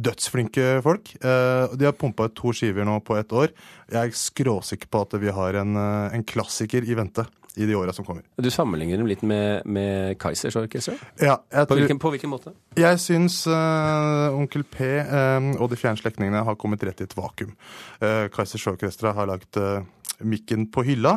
dødsflinke 0.08 0.68
folk. 0.86 1.14
Eh, 1.20 1.76
de 1.78 1.86
har 1.86 1.96
pumpa 1.98 2.26
ut 2.26 2.36
to 2.38 2.54
skiver 2.56 2.88
nå 2.88 2.98
på 3.06 3.18
ett 3.20 3.34
år. 3.36 3.54
Jeg 3.92 4.10
er 4.10 4.20
skråsikker 4.26 4.90
på 4.90 5.06
at 5.06 5.18
vi 5.22 5.34
har 5.38 5.60
en, 5.62 5.76
eh, 5.78 6.16
en 6.18 6.26
klassiker 6.26 6.86
i 6.86 6.98
vente 6.98 7.28
i 7.56 7.66
de 7.66 7.74
åra 7.74 7.92
som 7.92 8.04
kommer. 8.04 8.22
Du 8.36 8.50
sammenligner 8.50 9.00
dem 9.00 9.06
litt 9.08 9.22
med, 9.24 9.64
med 9.64 10.18
Kaizers 10.20 10.58
orkester? 10.60 10.98
Ja. 11.16 11.38
På 11.64 11.78
hvilken, 11.78 11.98
på, 11.98 12.10
hvilken, 12.12 12.28
måte? 12.28 12.52
Jeg 12.76 13.00
syns 13.00 13.38
uh, 13.48 14.28
Onkel 14.36 14.66
P 14.68 14.84
uh, 14.84 15.54
og 15.56 15.70
de 15.72 15.78
fjerne 15.80 15.96
slektningene 15.96 16.42
har 16.44 16.58
kommet 16.60 16.84
rett 16.84 17.00
i 17.00 17.06
et 17.08 17.16
vakuum. 17.16 17.54
Uh, 18.02 18.26
Kaizers 18.34 18.66
orkestra 18.68 19.14
har 19.16 19.30
lagd 19.30 19.56
uh, 19.56 19.80
mikken 20.24 20.66
på 20.72 20.84
hylla. 20.86 21.16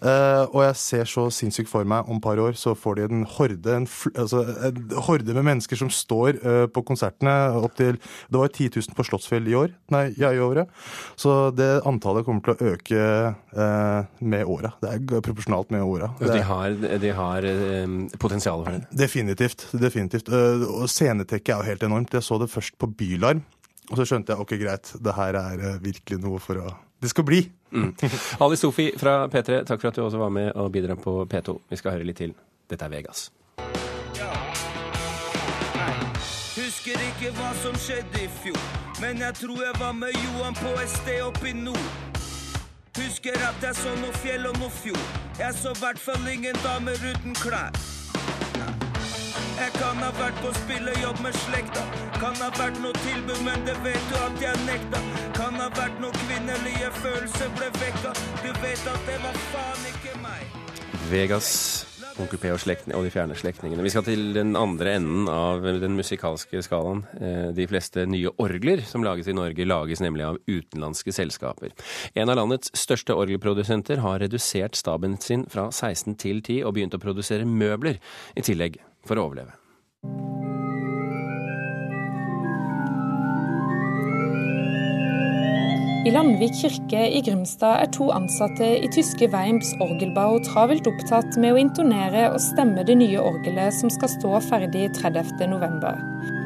Uh, 0.00 0.44
og 0.52 0.62
jeg 0.64 0.78
ser 0.80 1.10
så 1.10 1.26
sinnssykt 1.34 1.70
for 1.70 1.88
meg 1.88 2.08
om 2.08 2.18
et 2.18 2.24
par 2.24 2.40
år 2.42 2.56
så 2.58 2.74
får 2.78 2.98
de 2.98 3.06
en 3.08 3.24
horde, 3.36 3.74
en, 3.74 3.88
altså, 4.14 4.42
en 4.68 4.94
horde 5.08 5.36
med 5.36 5.46
mennesker 5.50 5.80
som 5.80 5.90
står 5.92 6.40
uh, 6.44 6.64
på 6.72 6.84
konsertene 6.88 7.34
opp 7.58 7.76
til 7.78 7.98
Det 7.98 8.40
var 8.40 8.48
10 8.48 8.70
000 8.76 8.96
på 8.96 9.06
Slottsfjell 9.06 9.48
i 9.50 9.56
år, 9.58 9.74
nei, 9.94 10.04
ja, 10.20 10.32
i 10.34 10.40
året. 10.42 10.70
Så 11.18 11.50
det 11.56 11.68
antallet 11.88 12.26
kommer 12.26 12.44
til 12.44 12.54
å 12.54 12.72
øke 12.72 13.02
uh, 13.58 14.08
med 14.20 14.48
åra. 14.48 14.72
Det 14.82 14.94
er 14.94 15.22
proporsjonalt 15.24 15.72
med 15.74 15.84
åra. 15.84 16.10
De 16.18 16.40
har, 16.44 16.74
de 17.02 17.12
har 17.14 17.46
potensial 18.20 18.64
for 18.64 18.76
det? 18.76 18.98
Definitivt. 19.04 19.68
definitivt. 19.72 20.28
og 20.28 20.88
scenetekket 20.90 21.54
er 21.54 21.62
jo 21.62 21.70
helt 21.72 21.86
enormt. 21.86 22.18
Jeg 22.18 22.26
så 22.26 22.38
det 22.40 22.50
først 22.52 22.78
på 22.78 22.90
Bylarm. 22.98 23.44
Og 23.88 23.96
så 23.96 24.04
skjønte 24.08 24.34
jeg 24.34 24.44
ok, 24.44 24.52
greit, 24.60 24.90
det 25.00 25.14
her 25.16 25.38
er 25.40 25.80
virkelig 25.80 26.20
noe 26.20 26.40
for 26.42 26.60
å 26.60 26.74
det 27.00 27.08
skal 27.08 27.24
bli. 27.24 27.42
Mm. 27.70 27.94
Ali 28.44 28.56
Sofi 28.56 28.90
fra 28.98 29.26
P3, 29.26 29.64
takk 29.64 29.80
for 29.80 29.88
at 29.88 29.96
du 29.96 30.02
også 30.04 30.18
var 30.18 30.32
med 30.34 30.52
og 30.54 30.72
bidro 30.72 30.94
på 30.94 31.24
P2. 31.30 31.58
Vi 31.70 31.76
skal 31.76 31.98
høre 31.98 32.06
litt 32.08 32.20
til. 32.20 32.34
Dette 32.70 32.84
er 32.84 32.92
Vegas. 32.92 33.30
Husker 36.58 37.00
ikke 37.10 37.30
hva 37.36 37.52
som 37.62 37.76
skjedde 37.78 38.24
i 38.24 38.28
fjor, 38.42 38.58
men 39.00 39.20
jeg 39.22 39.34
tror 39.40 39.62
jeg 39.62 39.74
var 39.80 39.92
med 39.92 40.16
Johan 40.24 40.56
på 40.58 40.72
et 40.82 40.90
sted 40.90 41.22
oppe 41.22 41.50
i 41.50 41.54
nord. 41.54 41.88
Husker 42.98 43.38
at 43.46 43.62
jeg 43.62 43.78
så 43.78 43.94
noe 44.00 44.14
fjell 44.24 44.48
og 44.48 44.58
noe 44.58 44.72
fjord. 44.80 45.06
Jeg 45.38 45.54
så 45.54 45.70
i 45.76 45.80
hvert 45.84 46.02
fall 46.02 46.26
ingen 46.32 46.58
damer 46.64 46.98
uten 46.98 47.36
klær. 47.38 47.97
Jeg 49.58 49.72
kan 49.74 49.98
ha 49.98 50.08
vært 50.14 50.38
på 50.38 50.52
spillejobb 50.54 51.18
med 51.24 51.34
slekta. 51.42 51.82
Kan 52.20 52.36
ha 52.38 52.46
vært 52.54 52.78
noe 52.78 52.94
tilbud, 53.02 53.40
men 53.42 53.66
det 53.66 53.74
vet 53.82 54.04
du 54.06 54.14
at 54.20 54.38
jeg 54.42 54.62
nekta. 54.68 55.00
Kan 55.34 55.58
ha 55.58 55.66
vært 55.74 55.98
noe 56.02 56.14
kvinnelige 56.14 56.92
følelser 57.00 57.50
ble 57.58 57.66
vekka. 57.80 58.14
Du 58.44 58.48
vet 58.62 58.88
at 58.94 59.04
det 59.08 59.18
var 59.24 59.38
faen 59.50 59.86
ikke 59.90 60.14
meg. 60.22 60.58
Vegas, 61.10 61.50
Onkel 62.22 62.38
P 62.38 62.52
og, 62.54 62.62
og, 62.62 63.04
de 63.06 63.12
fjerne 63.14 63.38
slektningene. 63.38 63.82
Vi 63.82 63.92
skal 63.94 64.04
til 64.06 64.22
den 64.36 64.54
andre 64.58 64.94
enden 65.00 65.26
av 65.32 65.66
den 65.82 65.98
musikalske 65.98 66.62
skalaen. 66.62 67.02
Eh, 67.18 67.48
de 67.54 67.66
fleste 67.70 68.06
nye 68.10 68.30
orgler 68.38 68.84
som 68.86 69.06
lages 69.06 69.30
i 69.30 69.34
Norge, 69.34 69.66
lages 69.66 70.02
nemlig 70.04 70.26
av 70.26 70.38
utenlandske 70.46 71.14
selskaper. 71.14 71.74
En 72.14 72.30
av 72.30 72.38
landets 72.38 72.70
største 72.78 73.16
orgelprodusenter 73.18 74.04
har 74.06 74.22
redusert 74.22 74.78
staben 74.78 75.18
sin 75.22 75.48
fra 75.50 75.66
16 75.72 76.14
til 76.22 76.44
10 76.44 76.62
og 76.62 76.78
begynt 76.78 76.94
å 76.94 77.02
produsere 77.02 77.48
møbler 77.48 77.98
i 78.38 78.46
tillegg 78.46 78.78
for 79.06 79.18
å 79.18 79.28
overleve. 79.28 79.54
I 86.08 86.10
Landvik 86.14 86.54
kirke 86.56 87.00
i 87.10 87.18
Grimstad 87.20 87.82
er 87.82 87.88
to 87.92 88.06
ansatte 88.14 88.64
i 88.80 88.88
tyske 88.94 89.26
Weims 89.32 89.74
orgelbau 89.82 90.38
travelt 90.46 90.86
opptatt 90.88 91.36
med 91.42 91.52
å 91.52 91.58
intonere 91.60 92.30
og 92.30 92.38
stemme 92.40 92.84
det 92.88 92.96
nye 92.96 93.20
orgelet 93.20 93.74
som 93.76 93.90
skal 93.92 94.08
stå 94.14 94.38
ferdig 94.46 94.86
30.11. 94.96 96.38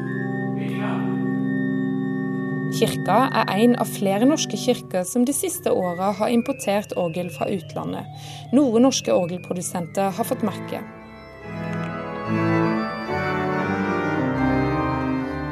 Kirka 2.73 3.19
er 3.29 3.53
en 3.53 3.77
av 3.79 3.93
flere 3.93 4.25
norske 4.27 4.57
kirker 4.57 5.05
som 5.07 5.23
de 5.23 5.37
siste 5.37 5.71
åra 5.71 6.09
har 6.17 6.33
importert 6.33 6.97
orgel 6.99 7.29
fra 7.31 7.47
utlandet. 7.53 8.09
Noen 8.51 8.89
norske 8.89 9.13
orgelprodusenter 9.13 10.11
har 10.17 10.27
fått 10.27 10.43
merke. 10.43 10.81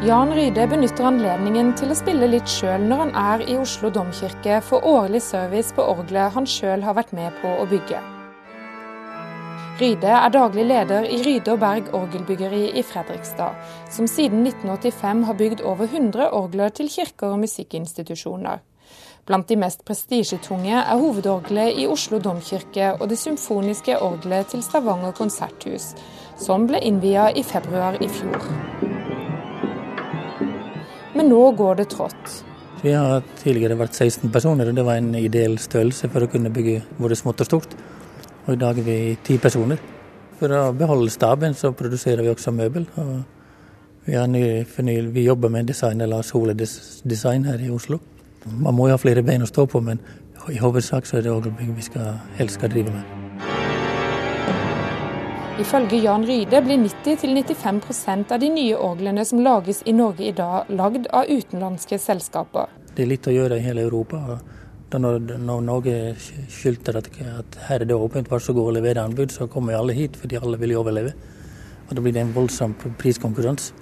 Jan 0.02 0.32
Ryde 0.34 0.64
benytter 0.66 1.06
anledningen 1.06 1.68
til 1.78 1.92
å 1.94 1.96
spille 2.00 2.26
litt 2.26 2.50
sjøl 2.50 2.88
når 2.90 3.02
han 3.04 3.12
er 3.22 3.42
i 3.46 3.58
Oslo 3.62 3.92
domkirke 3.94 4.56
for 4.66 4.82
årlig 4.90 5.20
service 5.22 5.76
på 5.78 5.84
orgelet 5.92 6.34
han 6.34 6.48
sjøl 6.50 6.82
har 6.82 6.96
vært 6.98 7.12
med 7.14 7.36
på 7.38 7.52
å 7.62 7.68
bygge. 7.70 8.00
Ryde 9.78 10.16
er 10.18 10.34
daglig 10.34 10.66
leder 10.72 11.06
i 11.06 11.20
Ryde 11.22 11.54
og 11.54 11.62
Berg 11.62 11.92
orgelbyggeri 11.94 12.64
i 12.82 12.82
Fredrikstad, 12.82 13.60
som 13.94 14.10
siden 14.10 14.42
1985 14.42 15.22
har 15.28 15.38
bygd 15.38 15.62
over 15.70 15.86
100 15.86 16.32
orgler 16.34 16.74
til 16.74 16.90
kirker 16.90 17.36
og 17.36 17.44
musikkinstitusjoner. 17.44 18.66
Blant 19.30 19.54
de 19.54 19.60
mest 19.62 19.86
prestisjetunge 19.86 20.80
er 20.82 20.98
hovedorgelet 20.98 21.78
i 21.78 21.86
Oslo 21.86 22.18
domkirke 22.18 22.96
og 22.98 23.06
det 23.14 23.22
symfoniske 23.22 24.02
orgelet 24.02 24.50
til 24.50 24.66
Stavanger 24.66 25.14
konserthus, 25.14 25.92
som 26.42 26.66
ble 26.66 26.82
innvia 26.90 27.30
i 27.38 27.46
februar 27.46 28.02
i 28.02 28.10
fjor. 28.10 28.50
Men 31.22 31.30
nå 31.30 31.52
går 31.54 31.76
det 31.78 31.92
trått. 31.92 32.30
Vi 32.82 32.96
har 32.98 33.22
tidligere 33.38 33.76
vært 33.78 33.94
16 33.94 34.32
personer, 34.34 34.72
og 34.72 34.78
det 34.78 34.86
var 34.88 34.98
en 34.98 35.12
ideell 35.20 35.60
størrelse 35.62 36.10
for 36.10 36.26
å 36.26 36.30
kunne 36.32 36.50
bygge 36.50 36.80
både 36.98 37.18
smått 37.20 37.44
og 37.44 37.50
stort. 37.50 37.76
Og 38.48 38.56
i 38.56 38.58
dag 38.64 38.80
er 38.82 38.88
vi 38.88 38.96
10 39.14 39.38
personer. 39.44 39.78
For 40.40 40.50
å 40.58 40.64
beholde 40.74 41.14
staben 41.14 41.54
så 41.54 41.76
produserer 41.78 42.26
vi 42.26 42.34
også 42.34 42.56
møbel. 42.58 42.90
Og 42.98 43.14
vi, 44.08 44.18
ny, 44.34 44.98
vi 45.14 45.28
jobber 45.28 45.54
med 45.54 45.70
design 45.70 46.02
eller 46.02 46.26
Sole 46.26 46.58
Design 46.58 47.46
her 47.46 47.62
i 47.62 47.70
Oslo. 47.70 48.02
Man 48.50 48.74
må 48.74 48.90
jo 48.90 48.98
ha 48.98 49.06
flere 49.06 49.22
bein 49.22 49.46
å 49.46 49.54
stå 49.54 49.70
på, 49.70 49.86
men 49.86 50.02
i 50.50 50.58
hovedsak 50.58 51.06
så 51.06 51.22
er 51.22 51.28
det 51.28 51.38
orgelbygg 51.38 51.76
vi 51.78 51.92
skal, 51.92 52.16
helst 52.42 52.58
skal 52.58 52.74
drive 52.74 52.98
med. 52.98 53.21
Ifølge 55.62 55.98
Jan 56.02 56.24
Ryde 56.26 56.58
blir 56.66 56.78
90-95% 56.82 58.32
av 58.34 58.40
de 58.42 58.48
nye 58.50 58.78
orglene 58.82 59.22
som 59.30 59.44
lages 59.46 59.84
i 59.86 59.94
Norge 59.94 60.26
i 60.26 60.32
dag, 60.34 60.72
lagd 60.74 61.06
av 61.14 61.30
utenlandske 61.30 62.00
selskaper. 62.02 62.72
Det 62.96 63.04
er 63.04 63.12
litt 63.12 63.28
å 63.30 63.34
gjøre 63.36 63.60
i 63.60 63.66
hele 63.68 63.84
Europa. 63.86 64.40
Når, 64.92 65.20
når 65.38 65.62
Norge 65.68 65.98
skylder 66.50 66.98
at, 67.04 67.12
at 67.36 67.60
her 67.68 67.84
er 67.84 67.92
det 67.92 68.00
åpent, 68.00 68.32
vær 68.32 68.42
så 68.42 68.56
god 68.58 68.72
og 68.72 68.76
levere 68.80 69.04
anbud, 69.06 69.30
så 69.36 69.46
kommer 69.52 69.78
alle 69.78 69.94
hit 70.00 70.18
fordi 70.18 70.40
alle 70.42 70.58
vil 70.64 70.74
overleve. 70.82 71.14
Og 71.86 71.94
da 71.94 72.02
blir 72.02 72.18
det 72.18 72.26
en 72.26 72.34
voldsom 72.40 72.74
priskonkurranse. 72.98 73.78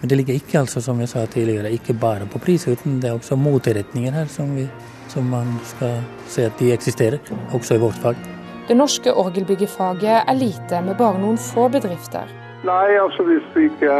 Men 0.00 0.08
det 0.08 0.20
ligger 0.22 0.40
ikke 0.40 0.62
altså, 0.62 0.80
som 0.80 1.04
jeg 1.04 1.12
sa 1.12 1.26
tidligere, 1.28 1.74
ikke 1.76 1.98
bare 1.98 2.30
på 2.32 2.40
pris, 2.40 2.64
uten 2.70 3.02
det 3.02 3.12
er 3.12 3.20
også 3.20 3.36
moteretninger 3.36 4.16
her 4.16 4.32
som, 4.32 4.56
vi, 4.56 4.64
som 5.12 5.28
man 5.28 5.58
skal 5.74 6.00
se 6.30 6.48
at 6.48 6.56
de 6.62 6.72
eksisterer, 6.72 7.20
også 7.52 7.76
i 7.76 7.84
vårt 7.84 8.00
fag. 8.00 8.37
Det 8.68 8.74
norske 8.76 9.12
orgelbyggefaget 9.16 10.28
er 10.28 10.36
lite, 10.36 10.82
med 10.84 10.98
bare 11.00 11.16
noen 11.16 11.38
få 11.40 11.70
bedrifter. 11.72 12.28
Nei, 12.68 12.98
altså 13.00 13.24
hvis 13.24 13.46
vi 13.54 13.62
ikke 13.70 13.94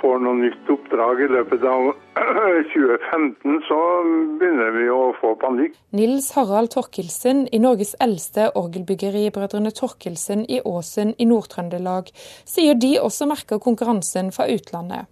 får 0.00 0.18
noe 0.24 0.34
nytt 0.40 0.72
oppdrag 0.74 1.22
i 1.22 1.28
løpet 1.30 1.62
av 1.70 1.92
2015, 2.72 3.60
så 3.68 3.78
begynner 4.40 4.74
vi 4.74 4.88
å 4.90 5.12
få 5.20 5.36
panikk. 5.38 5.78
Nils 5.94 6.32
Harald 6.34 6.74
Torkelsen 6.74 7.46
i 7.54 7.62
Norges 7.62 7.94
eldste 8.02 8.48
orgelbyggeri, 8.58 9.28
Brødrene 9.30 9.70
Torkelsen 9.70 10.42
i 10.50 10.58
Åsen 10.66 11.14
i 11.14 11.30
Nord-Trøndelag, 11.30 12.10
sier 12.50 12.74
de 12.74 12.96
også 12.98 13.30
merker 13.30 13.62
konkurransen 13.62 14.34
fra 14.34 14.50
utlandet. 14.50 15.06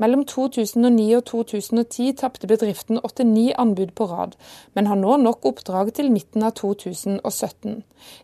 Mellom 0.00 0.24
2009 0.24 1.06
og 1.18 1.24
2010 1.30 2.16
tapte 2.22 2.50
bedriften 2.50 3.00
89 3.04 3.52
anbud 3.58 3.94
på 3.98 4.08
rad, 4.10 4.36
men 4.74 4.90
har 4.90 5.00
nå 5.00 5.16
nok 5.22 5.48
oppdrag 5.52 5.94
til 5.96 6.12
midten 6.14 6.46
av 6.46 6.56
2017. 6.60 7.80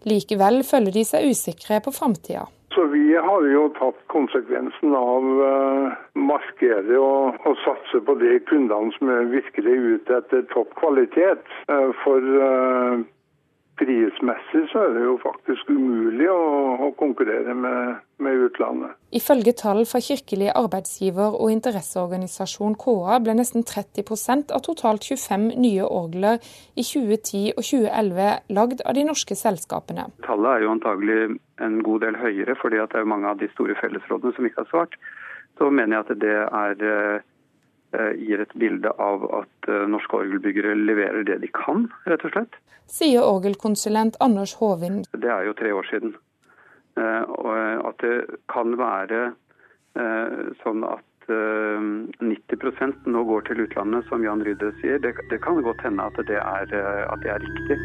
Likevel 0.09 0.63
føler 0.65 0.95
de 0.97 1.07
seg 1.09 1.33
usikre 1.33 1.83
på 1.85 1.95
framtida. 1.95 2.47
Så 2.77 2.85
vi 2.93 3.15
har 3.17 3.45
jo 3.49 3.69
tatt 3.79 3.97
konsekvensen 4.13 4.93
av 4.99 5.29
uh, 5.41 5.95
markedet 6.13 6.99
og, 7.01 7.39
og 7.49 7.55
satse 7.63 8.03
på 8.05 8.17
de 8.21 8.35
kundene 8.51 8.93
som 8.99 9.13
er 9.15 9.31
virkelig 9.33 9.77
ute 9.95 10.19
etter 10.19 10.45
topp 10.51 10.75
kvalitet. 10.77 11.47
Uh, 11.73 11.95
for 12.03 12.21
uh, 12.21 13.01
prismessig 13.77 14.63
så 14.73 14.83
er 14.87 14.95
det 14.97 15.05
jo 15.05 15.17
faktisk 15.23 15.71
umulig 15.71 16.29
å, 16.33 16.41
å 16.87 16.89
konkurrere 16.99 17.55
med, 17.57 18.01
med, 18.23 18.47
utlandet. 18.49 18.97
Ifølge 19.17 19.53
tall 19.59 19.85
fra 19.89 20.01
kirkelig 20.05 20.49
arbeidsgiver 20.55 21.37
og 21.37 21.53
interesseorganisasjon 21.55 22.79
KA 22.81 23.21
ble 23.25 23.37
nesten 23.39 23.67
30% 23.69 24.55
av 24.57 24.65
totalt 24.67 25.07
25 25.07 25.51
nye 25.61 25.85
orgler 25.85 26.41
i 26.75 26.85
2010 26.85 27.53
og 27.57 27.63
2011 27.63 28.57
lagd 28.57 28.83
av 28.85 28.97
de 28.97 29.07
norske 29.11 29.39
selskapene. 29.39 30.09
Tallet 30.27 30.53
er 30.55 30.67
jo 30.67 30.73
antagelig 30.75 31.21
en 31.65 31.79
god 31.85 32.05
del 32.05 32.19
høyere, 32.21 32.57
fordi 32.61 32.81
det 32.81 33.01
er 33.01 33.09
mange 33.09 33.31
av 33.31 33.41
de 33.41 33.49
store 33.55 33.77
fellesrådene 33.81 34.37
som 34.37 34.49
ikke 34.49 34.65
har 34.65 34.73
svart. 34.73 35.01
Så 35.57 35.71
mener 35.73 35.97
jeg 35.97 36.05
at 36.05 36.19
det 36.21 36.37
er 36.45 37.17
Eh, 37.17 37.23
gir 38.19 38.43
et 38.43 38.55
bilde 38.61 38.93
av 39.03 39.25
at 39.41 39.69
eh, 39.71 39.87
norske 39.91 40.21
orgelbyggere 40.21 40.75
leverer 40.79 41.27
det 41.29 41.41
de 41.45 41.51
kan, 41.55 41.87
rett 42.11 42.25
og 42.27 42.35
slett. 42.35 42.59
Sier 42.91 43.25
orgelkonsulent 43.27 44.19
Anders 44.23 44.55
Håvind. 44.61 45.09
Det 45.17 45.31
er 45.33 45.49
jo 45.49 45.57
tre 45.59 45.73
år 45.75 45.89
siden. 45.91 46.15
Eh, 47.01 47.35
at 47.89 48.05
det 48.05 48.17
kan 48.53 48.77
være 48.81 49.31
sånn 50.61 50.83
at 50.85 51.31
90% 51.31 53.07
nå 53.09 53.23
går 53.25 53.47
til 53.49 53.63
utlandet, 53.65 54.05
som 54.11 54.21
Jan 54.21 54.43
Rydde 54.45 54.69
sier. 54.83 55.01
Det, 55.01 55.15
det 55.31 55.39
kan 55.41 55.63
godt 55.65 55.81
hende 55.87 56.05
at 56.05 56.21
det 56.29 56.37
er, 56.37 56.75
at 57.09 57.25
det 57.25 57.33
er 57.33 57.41
riktig. 57.47 57.79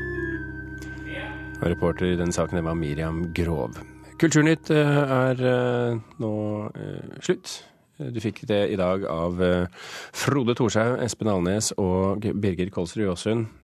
Og 1.62 1.66
reporter 1.72 2.12
i 2.12 2.20
denne 2.20 2.36
saken 2.36 2.60
var 2.68 2.76
Miriam 2.76 3.24
Grov. 3.32 3.80
Kulturnytt 4.20 4.74
er 4.76 5.40
nå 6.20 6.34
slutt. 7.24 7.56
Du 8.10 8.18
fikk 8.24 8.42
det 8.50 8.64
i 8.74 8.80
dag 8.80 9.06
av 9.06 9.42
eh, 9.46 9.88
Frode 10.18 10.56
Thorshaug, 10.58 10.98
Espen 11.06 11.30
Alnes 11.30 11.72
og 11.78 12.26
Birger 12.42 12.74
Kolsrud 12.74 13.06
Jåsund. 13.06 13.52